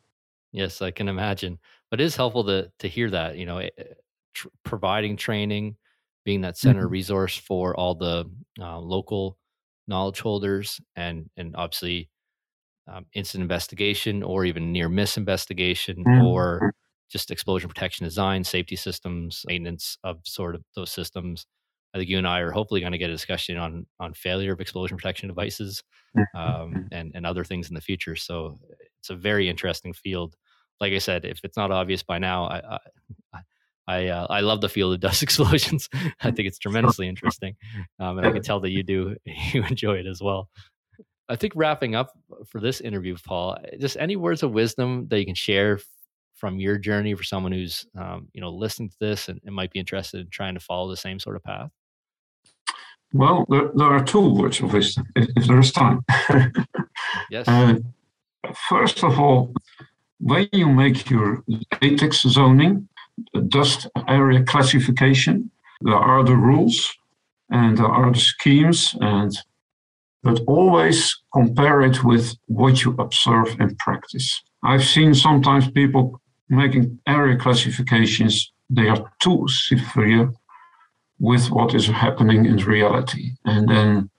Yes, 0.52 0.82
I 0.82 0.90
can 0.90 1.08
imagine. 1.08 1.58
But 1.90 2.00
it 2.00 2.04
is 2.04 2.16
helpful 2.16 2.44
to 2.44 2.70
to 2.78 2.88
hear 2.88 3.10
that, 3.10 3.36
you 3.36 3.46
know, 3.46 3.58
eh, 3.58 3.70
tr- 4.34 4.48
providing 4.64 5.16
training, 5.16 5.76
being 6.24 6.42
that 6.42 6.56
center 6.56 6.84
mm-hmm. 6.84 6.92
resource 6.92 7.36
for 7.36 7.76
all 7.76 7.94
the 7.94 8.30
uh, 8.60 8.78
local 8.78 9.38
knowledge 9.86 10.20
holders, 10.20 10.80
and 10.96 11.30
and 11.36 11.54
obviously 11.56 12.10
um, 12.88 13.06
incident 13.14 13.42
investigation 13.42 14.22
or 14.22 14.44
even 14.44 14.72
near 14.72 14.88
miss 14.88 15.16
investigation 15.16 16.04
mm-hmm. 16.04 16.26
or 16.26 16.74
just 17.12 17.30
explosion 17.30 17.68
protection 17.68 18.04
design, 18.04 18.42
safety 18.42 18.76
systems, 18.76 19.44
maintenance 19.46 19.98
of 20.02 20.20
sort 20.24 20.54
of 20.54 20.64
those 20.74 20.90
systems. 20.90 21.46
I 21.94 21.98
think 21.98 22.08
you 22.08 22.16
and 22.16 22.26
I 22.26 22.40
are 22.40 22.50
hopefully 22.50 22.80
going 22.80 22.92
to 22.92 22.98
get 22.98 23.10
a 23.10 23.12
discussion 23.12 23.58
on 23.58 23.86
on 24.00 24.14
failure 24.14 24.52
of 24.52 24.60
explosion 24.60 24.96
protection 24.96 25.28
devices 25.28 25.82
Mm-hmm. 26.16 26.38
um, 26.38 26.88
and 26.92 27.12
and 27.14 27.24
other 27.24 27.42
things 27.42 27.68
in 27.68 27.74
the 27.74 27.80
future. 27.80 28.16
So 28.16 28.58
it's 29.00 29.08
a 29.08 29.14
very 29.14 29.48
interesting 29.48 29.94
field. 29.94 30.36
Like 30.78 30.92
I 30.92 30.98
said, 30.98 31.24
if 31.24 31.40
it's 31.42 31.56
not 31.56 31.70
obvious 31.70 32.02
by 32.02 32.18
now, 32.18 32.44
I 32.44 32.78
I 33.32 33.40
I, 33.88 34.06
uh, 34.08 34.26
I 34.28 34.40
love 34.40 34.60
the 34.60 34.68
field 34.68 34.92
of 34.92 35.00
dust 35.00 35.22
explosions. 35.28 35.88
I 36.20 36.30
think 36.30 36.46
it's 36.46 36.58
tremendously 36.60 37.08
interesting, 37.08 37.56
um, 37.98 38.18
and 38.18 38.26
I 38.26 38.30
can 38.30 38.42
tell 38.42 38.60
that 38.60 38.70
you 38.70 38.82
do 38.82 39.16
you 39.24 39.64
enjoy 39.64 39.94
it 39.94 40.06
as 40.06 40.20
well. 40.20 40.50
I 41.30 41.36
think 41.36 41.54
wrapping 41.56 41.94
up 41.94 42.10
for 42.46 42.60
this 42.60 42.82
interview, 42.82 43.16
Paul, 43.24 43.56
just 43.80 43.96
any 43.98 44.16
words 44.16 44.42
of 44.42 44.52
wisdom 44.52 45.08
that 45.08 45.18
you 45.18 45.24
can 45.24 45.34
share 45.34 45.80
from 46.42 46.58
your 46.58 46.76
journey 46.76 47.14
for 47.14 47.22
someone 47.22 47.52
who's 47.52 47.86
um, 47.96 48.26
you 48.34 48.40
know 48.40 48.50
listening 48.50 48.88
to 48.88 48.96
this 48.98 49.28
and, 49.28 49.40
and 49.46 49.54
might 49.54 49.70
be 49.70 49.78
interested 49.78 50.20
in 50.22 50.28
trying 50.28 50.54
to 50.54 50.60
follow 50.60 50.90
the 50.90 50.96
same 50.96 51.20
sort 51.20 51.36
of 51.36 51.44
path. 51.44 51.70
Well, 53.12 53.46
there, 53.48 53.70
there 53.76 53.86
are 53.86 54.02
two 54.02 54.34
words 54.34 54.58
of 54.58 54.72
wisdom, 54.72 55.06
if, 55.14 55.28
if 55.36 55.46
there 55.46 55.60
is 55.60 55.70
time. 55.70 56.00
yes. 57.30 57.46
Uh, 57.46 57.74
first 58.68 59.04
of 59.04 59.20
all, 59.20 59.54
when 60.18 60.48
you 60.52 60.68
make 60.68 61.08
your 61.08 61.44
ATEX 61.80 62.26
zoning, 62.28 62.88
dust 63.46 63.86
area 64.08 64.42
classification, 64.42 65.48
there 65.82 65.94
are 65.94 66.24
the 66.24 66.34
rules 66.34 66.92
and 67.50 67.78
there 67.78 67.94
are 68.00 68.10
the 68.10 68.18
schemes, 68.18 68.96
and 69.00 69.32
but 70.24 70.40
always 70.48 70.98
compare 71.32 71.82
it 71.82 72.02
with 72.02 72.34
what 72.46 72.82
you 72.82 72.96
observe 72.98 73.48
in 73.60 73.76
practice. 73.76 74.42
I've 74.64 74.84
seen 74.84 75.14
sometimes 75.14 75.70
people 75.70 76.20
making 76.52 76.98
area 77.06 77.36
classifications, 77.36 78.52
they 78.68 78.88
are 78.88 79.10
too 79.22 79.46
severe 79.48 80.32
with 81.18 81.50
what 81.50 81.74
is 81.74 81.86
happening 81.86 82.46
in 82.46 82.56
reality. 82.56 83.32
And 83.44 83.68
then, 83.68 84.10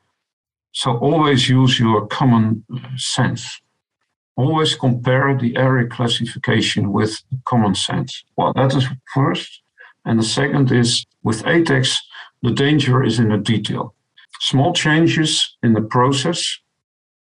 so 0.72 0.98
always 0.98 1.48
use 1.48 1.80
your 1.80 2.08
common 2.08 2.65
uh, 2.74 2.80
sense. 2.98 3.62
Always 4.36 4.76
compare 4.76 5.38
the 5.38 5.56
area 5.58 5.88
classification 5.88 6.91
with 6.91 7.22
common 7.46 7.76
sense. 7.76 8.24
Well, 8.36 8.54
that 8.54 8.74
is 8.76 8.88
first. 9.13 9.62
And 10.06 10.19
the 10.19 10.24
second 10.24 10.72
is 10.72 11.06
with 11.24 11.43
ATEX, 11.43 11.98
the 12.41 12.52
danger 12.52 13.04
is 13.04 13.19
in 13.19 13.30
the 13.30 13.38
detail. 13.38 13.93
Small 14.39 14.74
changes 14.74 15.56
in 15.62 15.74
the 15.74 15.82
process 15.82 16.60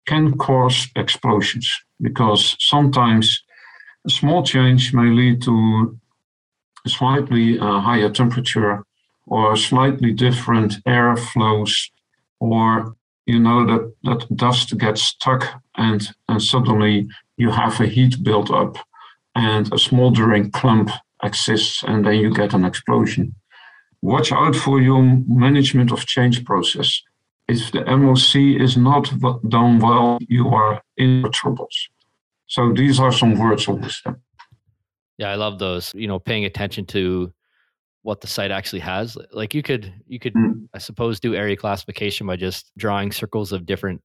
can 0.06 0.36
cause 0.38 0.88
explosions 0.96 1.70
because 2.00 2.56
sometimes 2.58 3.42
a 4.06 4.10
small 4.10 4.42
change 4.42 4.92
may 4.92 5.10
lead 5.10 5.42
to 5.42 5.98
slightly 6.86 7.58
uh, 7.58 7.80
higher 7.80 8.10
temperature 8.10 8.84
or 9.26 9.56
slightly 9.56 10.12
different 10.12 10.74
air 10.86 11.16
flows 11.16 11.90
or 12.40 12.96
you 13.26 13.38
know 13.38 13.64
that 13.64 13.94
that 14.02 14.36
dust 14.36 14.76
gets 14.78 15.02
stuck 15.02 15.62
and 15.76 16.10
and 16.28 16.42
suddenly 16.42 17.06
you 17.36 17.50
have 17.50 17.80
a 17.80 17.86
heat 17.86 18.22
build 18.24 18.50
up 18.50 18.76
and 19.36 19.72
a 19.72 19.78
smoldering 19.78 20.50
clump 20.50 20.90
exists 21.22 21.84
and 21.84 22.04
then 22.04 22.16
you 22.16 22.34
get 22.34 22.52
an 22.52 22.64
explosion. 22.64 23.32
Watch 24.02 24.32
out 24.32 24.56
for 24.56 24.80
your 24.80 25.02
management 25.28 25.92
of 25.92 26.06
change 26.06 26.44
process. 26.44 27.00
If 27.46 27.70
the 27.70 27.84
moc 27.96 28.34
is 28.34 28.76
not 28.76 29.04
done 29.48 29.78
well 29.78 30.18
you 30.28 30.48
are 30.48 30.82
in 30.96 31.30
troubles 31.32 31.88
so 32.46 32.72
these 32.72 33.00
are 33.00 33.12
some 33.12 33.38
words 33.38 33.68
of 33.68 33.80
wisdom 33.80 34.20
yeah 35.18 35.30
i 35.30 35.34
love 35.34 35.58
those 35.58 35.92
you 35.94 36.06
know 36.06 36.18
paying 36.18 36.44
attention 36.44 36.84
to 36.84 37.32
what 38.02 38.20
the 38.20 38.26
site 38.26 38.50
actually 38.50 38.80
has. 38.80 39.16
Like 39.32 39.54
you 39.54 39.62
could 39.62 39.92
you 40.06 40.18
could 40.18 40.34
mm. 40.34 40.68
I 40.74 40.78
suppose 40.78 41.20
do 41.20 41.34
area 41.34 41.56
classification 41.56 42.26
by 42.26 42.36
just 42.36 42.72
drawing 42.76 43.12
circles 43.12 43.52
of 43.52 43.64
different 43.64 44.00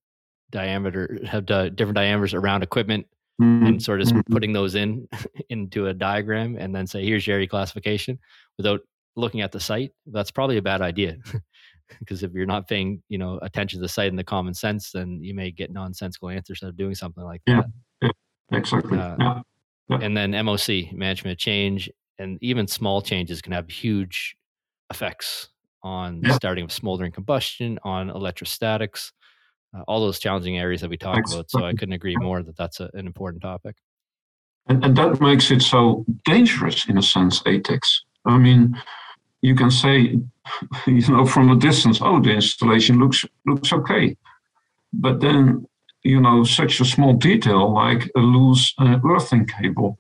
diameter 0.50 1.20
have 1.26 1.46
different 1.46 1.96
diameters 1.96 2.34
around 2.34 2.64
equipment 2.64 3.06
mm. 3.42 3.68
and 3.68 3.84
sort 3.84 4.02
of 4.02 4.08
mm. 4.08 4.24
putting 4.30 4.54
those 4.54 4.76
in 4.76 5.08
into 5.50 5.88
a 5.88 5.94
diagram 5.94 6.56
and 6.58 6.74
then 6.74 6.88
say 6.88 7.04
here's 7.04 7.28
your 7.28 7.36
area 7.36 7.48
classification 7.48 8.20
without 8.58 8.82
looking 9.16 9.42
at 9.42 9.52
the 9.52 9.60
site. 9.60 9.92
That's 10.06 10.32
probably 10.32 10.58
a 10.58 10.62
bad 10.62 10.82
idea. 10.82 11.18
because 12.00 12.22
if 12.22 12.34
you're 12.34 12.46
not 12.46 12.68
paying, 12.68 13.02
you 13.10 13.18
know, 13.18 13.40
attention 13.42 13.80
to 13.80 13.82
the 13.82 13.90
site 13.90 14.10
and 14.10 14.20
the 14.20 14.24
common 14.24 14.54
sense, 14.54 14.92
then 14.92 15.20
you 15.24 15.34
may 15.34 15.52
get 15.52 15.72
nonsensical 15.72 16.30
answers 16.30 16.62
out 16.62 16.70
of 16.70 16.78
doing 16.78 16.94
something 16.94 17.24
like 17.24 17.42
yeah. 17.48 17.62
that. 17.62 17.66
Exactly. 18.52 18.98
Uh, 18.98 19.16
yeah. 19.20 19.42
Yeah. 19.90 20.00
And 20.02 20.18
then 20.18 20.32
MOC, 20.32 20.94
management 20.94 21.40
change, 21.40 21.90
and 22.20 22.38
even 22.42 22.68
small 22.68 23.02
changes 23.02 23.42
can 23.42 23.54
have 23.54 23.70
huge 23.70 24.36
effects 24.90 25.50
on 25.84 26.22
yeah. 26.24 26.34
starting 26.34 26.66
of 26.66 26.72
smoldering 26.72 27.12
combustion, 27.12 27.80
on 27.84 28.10
electrostatics, 28.10 29.14
uh, 29.74 29.84
all 29.88 30.02
those 30.02 30.20
challenging 30.20 30.58
areas 30.58 30.82
that 30.82 30.90
we 30.90 30.98
talked 30.98 31.16
Thanks. 31.16 31.34
about. 31.34 31.50
So 31.50 31.66
I 31.66 31.74
couldn't 31.74 31.94
agree 31.94 32.16
more 32.18 32.44
that 32.44 32.58
that's 32.58 32.80
a, 32.80 32.90
an 32.94 33.06
important 33.06 33.42
topic. 33.42 33.78
And, 34.68 34.84
and 34.84 34.98
that 34.98 35.22
makes 35.22 35.52
it 35.52 35.62
so 35.62 36.06
dangerous 36.26 36.90
in 36.90 36.98
a 36.98 37.02
sense, 37.02 37.42
ATEX. 37.44 37.80
I 38.26 38.38
mean, 38.38 38.76
you 39.42 39.56
can 39.56 39.72
say, 39.72 40.18
you 40.88 41.08
know, 41.08 41.26
from 41.26 41.50
a 41.50 41.56
distance, 41.56 42.00
oh, 42.02 42.20
the 42.20 42.32
installation 42.32 43.00
looks 43.00 43.26
looks 43.46 43.72
okay, 43.72 44.18
but 44.92 45.22
then 45.22 45.66
you 46.04 46.22
know, 46.22 46.44
such 46.44 46.80
a 46.80 46.86
small 46.86 47.14
detail 47.14 47.74
like 47.74 48.10
a 48.16 48.20
loose 48.20 48.74
uh, 48.80 49.00
earthing 49.06 49.46
cable 49.46 49.98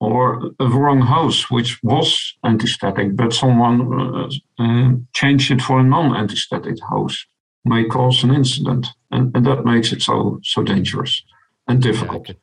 or 0.00 0.52
a 0.60 0.68
wrong 0.68 1.00
hose, 1.00 1.50
which 1.50 1.82
was 1.82 2.34
anti-static, 2.44 3.16
but 3.16 3.32
someone 3.32 3.80
uh, 3.92 4.62
uh, 4.62 4.92
changed 5.14 5.50
it 5.50 5.60
for 5.60 5.80
a 5.80 5.82
non-anti-static 5.82 6.78
hose, 6.80 7.26
may 7.64 7.84
cause 7.84 8.22
an 8.22 8.32
incident, 8.32 8.86
and, 9.10 9.34
and 9.36 9.44
that 9.44 9.64
makes 9.64 9.92
it 9.92 10.00
so 10.00 10.38
so 10.44 10.62
dangerous 10.62 11.22
and 11.66 11.82
difficult. 11.82 12.28
Yeah, 12.28 12.34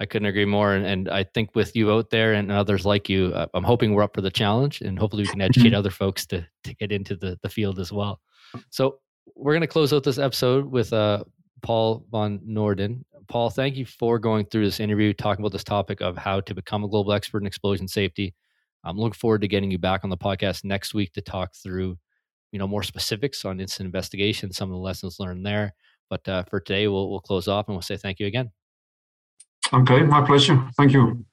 I, 0.00 0.06
could, 0.06 0.22
not 0.22 0.28
agree 0.28 0.44
more, 0.44 0.74
and, 0.74 0.84
and, 0.84 1.08
I 1.08 1.24
think 1.24 1.54
with 1.54 1.74
you 1.74 1.90
out 1.90 2.10
there 2.10 2.34
and 2.34 2.52
others 2.52 2.84
like 2.84 3.08
you, 3.08 3.32
uh, 3.34 3.46
I'm 3.54 3.64
hoping 3.64 3.94
we're 3.94 4.02
up 4.02 4.14
for 4.14 4.20
the 4.20 4.30
challenge, 4.30 4.82
and 4.82 4.98
hopefully 4.98 5.22
we 5.22 5.28
can 5.28 5.40
educate 5.40 5.72
other 5.74 5.90
folks 5.90 6.26
to 6.26 6.46
to 6.64 6.74
get 6.74 6.92
into 6.92 7.16
the 7.16 7.38
the 7.42 7.48
field 7.48 7.78
as 7.78 7.90
well. 7.90 8.20
So 8.68 8.98
we're 9.34 9.52
going 9.52 9.62
to 9.62 9.66
close 9.66 9.92
out 9.92 10.04
this 10.04 10.18
episode 10.18 10.66
with 10.66 10.92
uh, 10.92 11.24
Paul 11.62 12.04
von 12.10 12.40
Norden. 12.44 13.04
Paul, 13.28 13.50
thank 13.50 13.76
you 13.76 13.84
for 13.84 14.18
going 14.18 14.46
through 14.46 14.64
this 14.64 14.80
interview, 14.80 15.12
talking 15.12 15.42
about 15.42 15.52
this 15.52 15.64
topic 15.64 16.00
of 16.00 16.16
how 16.16 16.40
to 16.40 16.54
become 16.54 16.84
a 16.84 16.88
global 16.88 17.12
expert 17.12 17.42
in 17.42 17.46
explosion 17.46 17.86
safety. 17.86 18.34
I'm 18.84 18.96
looking 18.96 19.14
forward 19.14 19.42
to 19.42 19.48
getting 19.48 19.70
you 19.70 19.78
back 19.78 20.04
on 20.04 20.10
the 20.10 20.16
podcast 20.16 20.64
next 20.64 20.94
week 20.94 21.12
to 21.12 21.20
talk 21.20 21.54
through, 21.54 21.98
you 22.52 22.58
know, 22.58 22.66
more 22.66 22.82
specifics 22.82 23.44
on 23.44 23.60
incident 23.60 23.86
investigation, 23.86 24.52
some 24.52 24.70
of 24.70 24.74
the 24.74 24.80
lessons 24.80 25.18
learned 25.20 25.44
there. 25.44 25.74
But 26.08 26.26
uh, 26.26 26.44
for 26.44 26.60
today, 26.60 26.88
we'll 26.88 27.10
we'll 27.10 27.20
close 27.20 27.48
off 27.48 27.68
and 27.68 27.74
we'll 27.74 27.82
say 27.82 27.96
thank 27.96 28.18
you 28.18 28.26
again. 28.26 28.50
Okay, 29.72 30.02
my 30.02 30.24
pleasure. 30.24 30.66
Thank 30.76 30.92
you. 30.92 31.26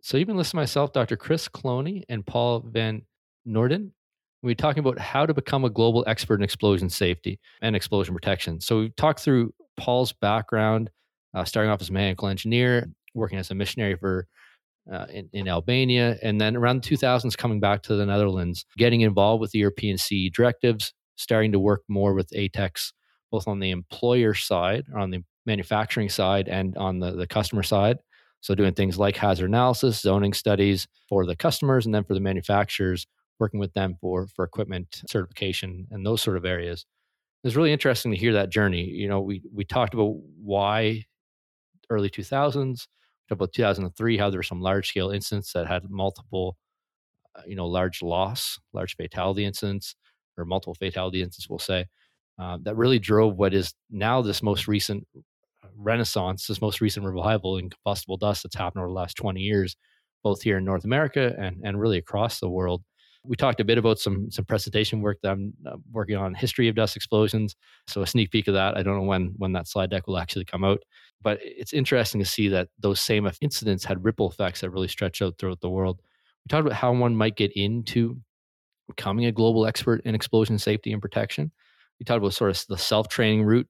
So 0.00 0.16
you've 0.16 0.28
been 0.28 0.36
listening 0.36 0.58
to 0.58 0.62
myself, 0.62 0.92
Dr. 0.92 1.16
Chris 1.16 1.48
Cloney, 1.48 2.02
and 2.08 2.24
Paul 2.24 2.60
Van 2.60 3.02
Noorden. 3.46 3.90
We're 4.42 4.54
talking 4.54 4.80
about 4.80 4.98
how 4.98 5.24
to 5.24 5.34
become 5.34 5.64
a 5.64 5.70
global 5.70 6.04
expert 6.06 6.36
in 6.36 6.42
explosion 6.42 6.90
safety 6.90 7.38
and 7.60 7.76
explosion 7.76 8.14
protection. 8.14 8.60
So 8.60 8.80
we 8.80 8.90
talked 8.90 9.20
through 9.20 9.54
Paul's 9.76 10.12
background, 10.12 10.90
uh, 11.34 11.44
starting 11.44 11.70
off 11.70 11.80
as 11.80 11.90
a 11.90 11.92
mechanical 11.92 12.28
engineer, 12.28 12.88
working 13.14 13.38
as 13.38 13.50
a 13.50 13.54
missionary 13.54 13.96
for 13.96 14.26
uh, 14.92 15.06
in, 15.10 15.28
in, 15.32 15.46
Albania, 15.46 16.18
and 16.22 16.40
then 16.40 16.56
around 16.56 16.82
the 16.82 16.96
2000s 16.96 17.36
coming 17.36 17.60
back 17.60 17.82
to 17.82 17.94
the 17.94 18.04
Netherlands, 18.04 18.66
getting 18.76 19.02
involved 19.02 19.40
with 19.40 19.52
the 19.52 19.60
European 19.60 19.96
CE 19.96 20.28
directives, 20.34 20.92
starting 21.14 21.52
to 21.52 21.60
work 21.60 21.82
more 21.88 22.14
with 22.14 22.28
ATEX, 22.30 22.92
both 23.30 23.46
on 23.46 23.60
the 23.60 23.70
employer 23.70 24.34
side, 24.34 24.84
on 24.96 25.10
the 25.10 25.22
manufacturing 25.46 26.08
side, 26.08 26.48
and 26.48 26.76
on 26.76 26.98
the, 26.98 27.12
the 27.12 27.28
customer 27.28 27.62
side. 27.62 27.98
So 28.40 28.56
doing 28.56 28.74
things 28.74 28.98
like 28.98 29.16
hazard 29.16 29.50
analysis, 29.50 30.00
zoning 30.00 30.32
studies 30.32 30.88
for 31.08 31.26
the 31.26 31.36
customers, 31.36 31.86
and 31.86 31.94
then 31.94 32.02
for 32.02 32.14
the 32.14 32.20
manufacturers, 32.20 33.06
working 33.38 33.60
with 33.60 33.72
them 33.74 33.96
for 34.00 34.26
for 34.28 34.44
equipment 34.44 35.02
certification 35.08 35.86
and 35.90 36.06
those 36.06 36.22
sort 36.22 36.36
of 36.36 36.44
areas 36.44 36.86
it's 37.44 37.56
really 37.56 37.72
interesting 37.72 38.12
to 38.12 38.16
hear 38.18 38.32
that 38.34 38.50
journey. 38.50 38.84
You 38.84 39.08
know, 39.08 39.20
we 39.20 39.42
we 39.52 39.64
talked 39.64 39.94
about 39.94 40.14
why 40.40 41.04
early 41.90 42.10
2000s, 42.10 42.86
about 43.30 43.52
2003, 43.52 44.16
how 44.18 44.30
there 44.30 44.38
were 44.38 44.42
some 44.42 44.60
large 44.60 44.88
scale 44.88 45.10
incidents 45.10 45.52
that 45.52 45.66
had 45.66 45.90
multiple, 45.90 46.56
uh, 47.36 47.42
you 47.46 47.56
know, 47.56 47.66
large 47.66 48.02
loss, 48.02 48.58
large 48.72 48.96
fatality 48.96 49.44
incidents, 49.44 49.96
or 50.38 50.44
multiple 50.44 50.74
fatality 50.74 51.22
incidents, 51.22 51.48
we'll 51.48 51.58
say, 51.58 51.86
uh, 52.38 52.58
that 52.62 52.76
really 52.76 52.98
drove 52.98 53.36
what 53.36 53.54
is 53.54 53.74
now 53.90 54.22
this 54.22 54.42
most 54.42 54.68
recent 54.68 55.06
renaissance, 55.76 56.46
this 56.46 56.60
most 56.60 56.80
recent 56.80 57.06
revival 57.06 57.58
in 57.58 57.70
combustible 57.70 58.16
dust 58.16 58.42
that's 58.42 58.56
happened 58.56 58.80
over 58.82 58.88
the 58.88 58.94
last 58.94 59.16
20 59.16 59.40
years, 59.40 59.76
both 60.22 60.42
here 60.42 60.58
in 60.58 60.64
North 60.64 60.84
America 60.84 61.34
and, 61.38 61.60
and 61.64 61.80
really 61.80 61.98
across 61.98 62.40
the 62.40 62.50
world. 62.50 62.82
We 63.24 63.36
talked 63.36 63.60
a 63.60 63.64
bit 63.64 63.78
about 63.78 63.98
some 63.98 64.30
some 64.30 64.44
presentation 64.44 65.00
work 65.00 65.18
that 65.22 65.32
I'm 65.32 65.52
uh, 65.66 65.76
working 65.92 66.16
on 66.16 66.34
history 66.34 66.68
of 66.68 66.74
dust 66.74 66.96
explosions. 66.96 67.54
So 67.86 68.02
a 68.02 68.06
sneak 68.06 68.30
peek 68.30 68.48
of 68.48 68.54
that. 68.54 68.76
I 68.76 68.82
don't 68.82 68.96
know 68.96 69.06
when 69.06 69.34
when 69.36 69.52
that 69.52 69.68
slide 69.68 69.90
deck 69.90 70.06
will 70.06 70.18
actually 70.18 70.44
come 70.44 70.64
out, 70.64 70.82
but 71.22 71.38
it's 71.40 71.72
interesting 71.72 72.20
to 72.20 72.28
see 72.28 72.48
that 72.48 72.68
those 72.78 73.00
same 73.00 73.30
incidents 73.40 73.84
had 73.84 74.04
ripple 74.04 74.28
effects 74.28 74.60
that 74.60 74.70
really 74.70 74.88
stretch 74.88 75.22
out 75.22 75.38
throughout 75.38 75.60
the 75.60 75.70
world. 75.70 76.00
We 76.44 76.48
talked 76.48 76.66
about 76.66 76.78
how 76.78 76.92
one 76.92 77.14
might 77.14 77.36
get 77.36 77.52
into 77.54 78.20
becoming 78.88 79.26
a 79.26 79.32
global 79.32 79.66
expert 79.66 80.02
in 80.04 80.14
explosion 80.14 80.58
safety 80.58 80.92
and 80.92 81.00
protection. 81.00 81.52
We 81.98 82.04
talked 82.04 82.18
about 82.18 82.34
sort 82.34 82.50
of 82.50 82.64
the 82.68 82.78
self 82.78 83.08
training 83.08 83.44
route, 83.44 83.68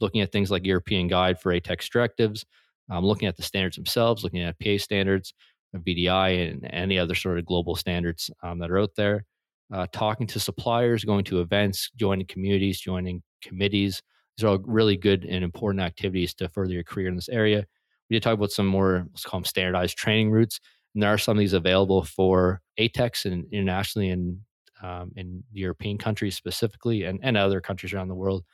looking 0.00 0.20
at 0.20 0.32
things 0.32 0.50
like 0.50 0.64
European 0.64 1.06
Guide 1.06 1.40
for 1.40 1.52
ATEX 1.52 1.88
directives, 1.88 2.44
um, 2.90 3.04
looking 3.04 3.28
at 3.28 3.36
the 3.36 3.42
standards 3.42 3.76
themselves, 3.76 4.24
looking 4.24 4.42
at 4.42 4.58
PA 4.58 4.76
standards, 4.78 5.34
VDI, 5.76 6.50
and 6.50 6.68
any 6.70 6.98
other 6.98 7.14
sort 7.14 7.38
of 7.38 7.46
global 7.46 7.76
standards 7.76 8.30
um, 8.42 8.58
that 8.58 8.70
are 8.70 8.78
out 8.78 8.94
there. 8.96 9.24
Uh, 9.72 9.86
talking 9.92 10.26
to 10.26 10.40
suppliers, 10.40 11.04
going 11.04 11.24
to 11.24 11.40
events, 11.40 11.90
joining 11.96 12.26
communities, 12.26 12.80
joining 12.80 13.22
committees. 13.42 14.02
These 14.36 14.44
are 14.44 14.48
all 14.48 14.58
really 14.58 14.96
good 14.96 15.24
and 15.24 15.44
important 15.44 15.82
activities 15.82 16.32
to 16.34 16.48
further 16.48 16.72
your 16.72 16.84
career 16.84 17.08
in 17.08 17.16
this 17.16 17.28
area. 17.28 17.66
We 18.08 18.16
did 18.16 18.22
talk 18.22 18.34
about 18.34 18.50
some 18.50 18.66
more, 18.66 19.06
let's 19.10 19.24
call 19.24 19.40
them 19.40 19.44
standardized 19.44 19.98
training 19.98 20.30
routes. 20.30 20.58
And 20.94 21.02
there 21.02 21.12
are 21.12 21.18
some 21.18 21.36
of 21.36 21.40
these 21.40 21.52
available 21.52 22.02
for 22.02 22.62
ATEX 22.80 23.26
and 23.26 23.44
internationally 23.52 24.08
and 24.10 24.40
um, 24.82 25.12
in 25.16 25.42
European 25.52 25.98
countries 25.98 26.36
specifically 26.36 27.04
and, 27.04 27.20
and 27.22 27.36
other 27.36 27.60
countries 27.60 27.92
around 27.92 28.08
the 28.08 28.14
world. 28.14 28.44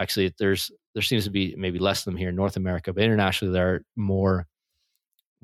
Actually, 0.00 0.34
there's 0.38 0.70
there 0.94 1.02
seems 1.02 1.24
to 1.24 1.30
be 1.30 1.54
maybe 1.56 1.78
less 1.78 2.00
of 2.00 2.04
them 2.06 2.16
here 2.16 2.30
in 2.30 2.36
North 2.36 2.56
America, 2.56 2.92
but 2.92 3.04
internationally 3.04 3.52
there 3.52 3.74
are 3.74 3.84
more, 3.96 4.46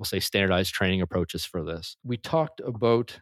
we'll 0.01 0.07
say, 0.07 0.19
standardized 0.19 0.73
training 0.73 1.03
approaches 1.03 1.45
for 1.45 1.63
this. 1.63 1.99
We 2.03 2.17
talked 2.17 2.61
about, 2.61 3.21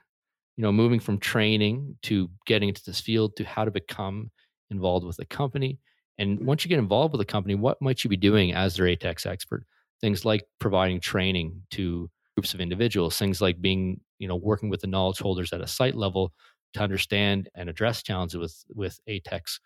you 0.57 0.63
know, 0.63 0.71
moving 0.71 1.01
from 1.01 1.19
training 1.19 1.97
to 2.03 2.31
getting 2.47 2.69
into 2.69 2.85
this 2.87 3.01
field 3.01 3.35
to 3.37 3.45
how 3.45 3.65
to 3.65 3.73
become 3.73 4.31
involved 4.71 5.05
with 5.05 5.19
a 5.19 5.25
company. 5.25 5.81
And 6.19 6.47
once 6.47 6.65
you 6.65 6.69
get 6.69 6.79
involved 6.79 7.11
with 7.11 7.21
a 7.21 7.25
company, 7.25 7.57
what 7.57 7.83
might 7.83 8.05
you 8.05 8.11
be 8.11 8.17
doing 8.17 8.55
as 8.55 8.77
their 8.77 8.87
ATEX 8.87 9.27
expert? 9.27 9.65
Things 10.01 10.25
like 10.25 10.45
providing 10.61 11.01
training 11.01 11.63
to 11.73 12.09
groups 12.37 12.55
of 12.55 12.61
individuals, 12.61 13.19
things 13.19 13.41
like 13.41 13.61
being, 13.61 14.01
you 14.21 14.29
know, 14.29 14.37
working 14.37 14.71
with 14.71 14.81
the 14.81 14.87
knowledge 14.87 15.19
holders 15.19 15.53
at 15.53 15.61
a 15.61 15.67
site 15.67 15.97
level 15.97 16.33
to 16.75 16.81
understand 16.81 17.49
and 17.57 17.69
address 17.69 18.05
challenges 18.05 18.39
with 18.39 18.65
with 18.73 19.01
ATEX 19.09 19.59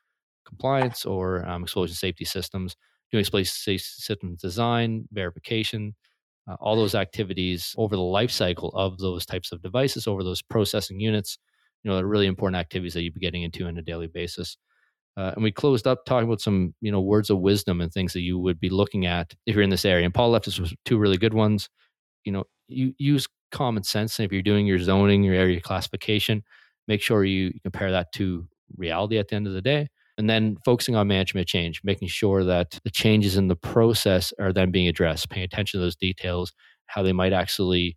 compliance 0.47 1.05
or 1.05 1.47
um, 1.47 1.65
explosion 1.65 1.95
safety 1.95 2.25
systems, 2.25 2.75
doing 3.11 3.21
explosion 3.21 3.53
safety 3.53 3.85
systems 3.85 4.41
design, 4.41 5.07
verification, 5.13 5.95
uh, 6.49 6.57
all 6.61 6.77
those 6.77 6.95
activities 6.95 7.75
over 7.79 7.97
the 7.97 8.03
life 8.03 8.31
cycle 8.31 8.71
of 8.71 8.99
those 8.99 9.25
types 9.27 9.53
of 9.53 9.63
devices, 9.63 10.07
over 10.07 10.23
those 10.23 10.43
processing 10.43 11.01
units. 11.01 11.39
You 11.83 11.91
know, 11.91 11.99
are 11.99 12.07
really 12.07 12.27
important 12.27 12.61
activities 12.61 12.95
that 12.95 13.03
you'd 13.03 13.15
be 13.15 13.21
getting 13.21 13.43
into 13.43 13.67
on 13.67 13.77
a 13.77 13.83
daily 13.83 14.07
basis. 14.07 14.57
Uh, 15.17 15.33
and 15.35 15.43
we 15.43 15.51
closed 15.53 15.87
up 15.87 16.05
talking 16.07 16.29
about 16.29 16.41
some, 16.41 16.75
you 16.81 16.93
know, 16.93 17.01
words 17.01 17.29
of 17.29 17.41
wisdom 17.41 17.81
and 17.81 17.93
things 17.93 18.13
that 18.13 18.21
you 18.21 18.39
would 18.39 18.61
be 18.61 18.71
looking 18.71 19.05
at 19.05 19.35
if 19.47 19.55
you're 19.55 19.65
in 19.65 19.71
this 19.71 19.85
area. 19.85 20.05
And 20.05 20.15
Paul 20.15 20.31
left 20.31 20.49
us 20.49 20.59
with 20.59 20.73
two 20.85 20.97
really 20.97 21.19
good 21.19 21.35
ones. 21.35 21.69
You 22.25 22.33
know, 22.33 22.45
you 22.69 22.95
use 22.99 23.27
common 23.51 23.83
sense. 23.83 24.19
And 24.19 24.27
if 24.27 24.33
you're 24.33 24.43
doing 24.43 24.67
your 24.67 24.79
zoning, 24.79 25.25
your 25.25 25.35
area 25.35 25.61
classification, 25.61 26.43
make 26.89 27.03
sure 27.03 27.25
you 27.25 27.53
compare 27.63 27.91
that 27.91 28.13
to 28.13 28.47
reality 28.77 29.19
at 29.19 29.29
the 29.29 29.37
end 29.37 29.47
of 29.47 29.53
the 29.53 29.61
day 29.61 29.89
and 30.19 30.29
then 30.29 30.57
focusing 30.65 30.97
on 30.97 31.07
management 31.07 31.47
change 31.47 31.81
making 31.85 32.09
sure 32.09 32.45
that 32.45 32.79
the 32.85 32.91
changes 32.91 33.37
in 33.37 33.49
the 33.49 33.57
process 33.57 34.33
are 34.39 34.53
then 34.53 34.71
being 34.71 34.89
addressed 34.89 35.31
paying 35.31 35.45
attention 35.45 35.79
to 35.79 35.85
those 35.85 35.97
details 35.97 36.53
how 36.87 37.03
they 37.03 37.13
might 37.13 37.33
actually 37.33 37.97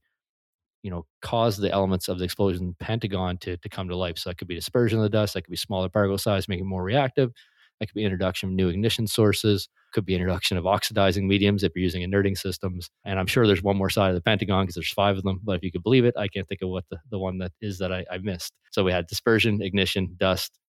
you 0.83 0.91
know 0.91 1.05
cause 1.21 1.57
the 1.57 1.71
elements 1.71 2.07
of 2.07 2.19
the 2.19 2.25
explosion 2.25 2.75
pentagon 2.79 3.37
to, 3.37 3.57
to 3.57 3.69
come 3.69 3.87
to 3.87 3.95
life 3.95 4.17
so 4.17 4.29
that 4.29 4.37
could 4.37 4.47
be 4.47 4.55
dispersion 4.55 4.99
of 4.99 5.03
the 5.03 5.09
dust 5.09 5.33
that 5.33 5.43
could 5.43 5.51
be 5.51 5.57
smaller 5.57 5.89
particle 5.89 6.17
size 6.17 6.47
making 6.47 6.67
more 6.67 6.83
reactive 6.83 7.31
that 7.79 7.87
could 7.87 7.95
be 7.95 8.03
introduction 8.03 8.49
of 8.49 8.55
new 8.55 8.69
ignition 8.69 9.07
sources 9.07 9.67
could 9.95 10.05
be 10.05 10.13
introduction 10.13 10.57
of 10.57 10.67
oxidizing 10.67 11.27
mediums 11.27 11.63
if 11.63 11.71
you're 11.73 11.81
using 11.81 12.03
inerting 12.03 12.35
systems. 12.35 12.89
And 13.05 13.17
I'm 13.17 13.25
sure 13.25 13.47
there's 13.47 13.63
one 13.63 13.77
more 13.77 13.89
side 13.89 14.09
of 14.09 14.15
the 14.15 14.21
Pentagon 14.21 14.63
because 14.63 14.75
there's 14.75 14.91
five 14.91 15.17
of 15.17 15.23
them. 15.23 15.39
But 15.41 15.55
if 15.55 15.63
you 15.63 15.71
could 15.71 15.83
believe 15.83 16.03
it, 16.03 16.13
I 16.17 16.27
can't 16.27 16.47
think 16.47 16.61
of 16.61 16.69
what 16.69 16.83
the, 16.91 16.99
the 17.09 17.17
one 17.17 17.37
that 17.39 17.53
is 17.61 17.79
that 17.79 17.93
I, 17.93 18.05
I 18.11 18.17
missed. 18.17 18.53
So 18.71 18.83
we 18.83 18.91
had 18.91 19.07
dispersion, 19.07 19.61
ignition, 19.61 20.13
dust, 20.17 20.59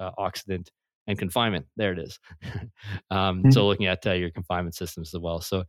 uh, 0.00 0.10
oxidant, 0.18 0.68
and 1.06 1.18
confinement. 1.18 1.66
There 1.76 1.92
it 1.92 1.98
is. 1.98 2.18
um, 3.10 3.42
mm-hmm. 3.42 3.50
So 3.50 3.66
looking 3.66 3.86
at 3.86 4.06
uh, 4.06 4.12
your 4.12 4.30
confinement 4.30 4.74
systems 4.74 5.14
as 5.14 5.20
well. 5.20 5.40
So 5.40 5.64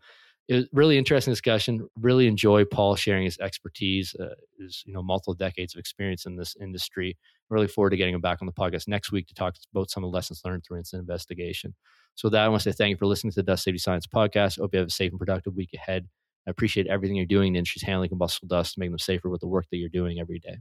it 0.48 0.56
was 0.56 0.68
really 0.74 0.98
interesting 0.98 1.32
discussion. 1.32 1.88
Really 1.96 2.28
enjoy 2.28 2.66
Paul 2.66 2.96
sharing 2.96 3.24
his 3.24 3.40
expertise, 3.40 4.16
uh, 4.20 4.36
his 4.60 4.84
you 4.86 4.94
know 4.94 5.02
multiple 5.02 5.34
decades 5.34 5.76
of 5.76 5.80
experience 5.80 6.26
in 6.26 6.36
this 6.36 6.56
industry. 6.60 7.18
Really 7.50 7.68
forward 7.68 7.92
to 7.92 7.98
getting 7.98 8.14
him 8.14 8.22
back 8.22 8.40
on 8.42 8.48
the 8.48 8.54
podcast 8.54 8.88
next 8.88 9.12
week 9.12 9.28
to 9.28 9.34
talk 9.34 9.56
about 9.74 9.90
some 9.90 10.04
of 10.04 10.12
the 10.12 10.16
lessons 10.16 10.42
learned 10.44 10.64
through 10.66 10.78
incident 10.78 11.02
investigation. 11.02 11.74
So 12.16 12.28
with 12.28 12.34
that, 12.34 12.44
I 12.44 12.50
want 12.50 12.64
to 12.64 12.72
say 12.72 12.76
thank 12.76 12.92
you 12.92 12.98
for 12.98 13.06
listening 13.06 13.32
to 13.32 13.36
the 13.36 13.44
Dust 13.44 13.64
Safety 13.64 13.78
Science 13.78 14.08
podcast. 14.08 14.60
I 14.60 14.64
hope 14.64 14.74
you 14.74 14.80
have 14.80 14.88
a 14.88 14.92
safe 14.92 15.12
and 15.12 15.20
productive 15.20 15.56
week 15.56 15.72
ahead. 15.74 16.08
I 16.48 16.52
appreciate 16.52 16.88
everything 16.88 17.16
you're 17.16 17.26
doing 17.26 17.48
in 17.48 17.54
the 17.54 17.60
industry's 17.60 17.84
handling 17.84 18.10
combustible 18.10 18.48
dust 18.48 18.74
to 18.74 18.80
make 18.80 18.90
them 18.90 19.00
safer 19.00 19.30
with 19.30 19.42
the 19.42 19.48
work 19.48 19.68
that 19.72 19.78
you're 19.78 19.90
doing 19.90 20.20
every 20.20 20.40
day. 20.40 20.58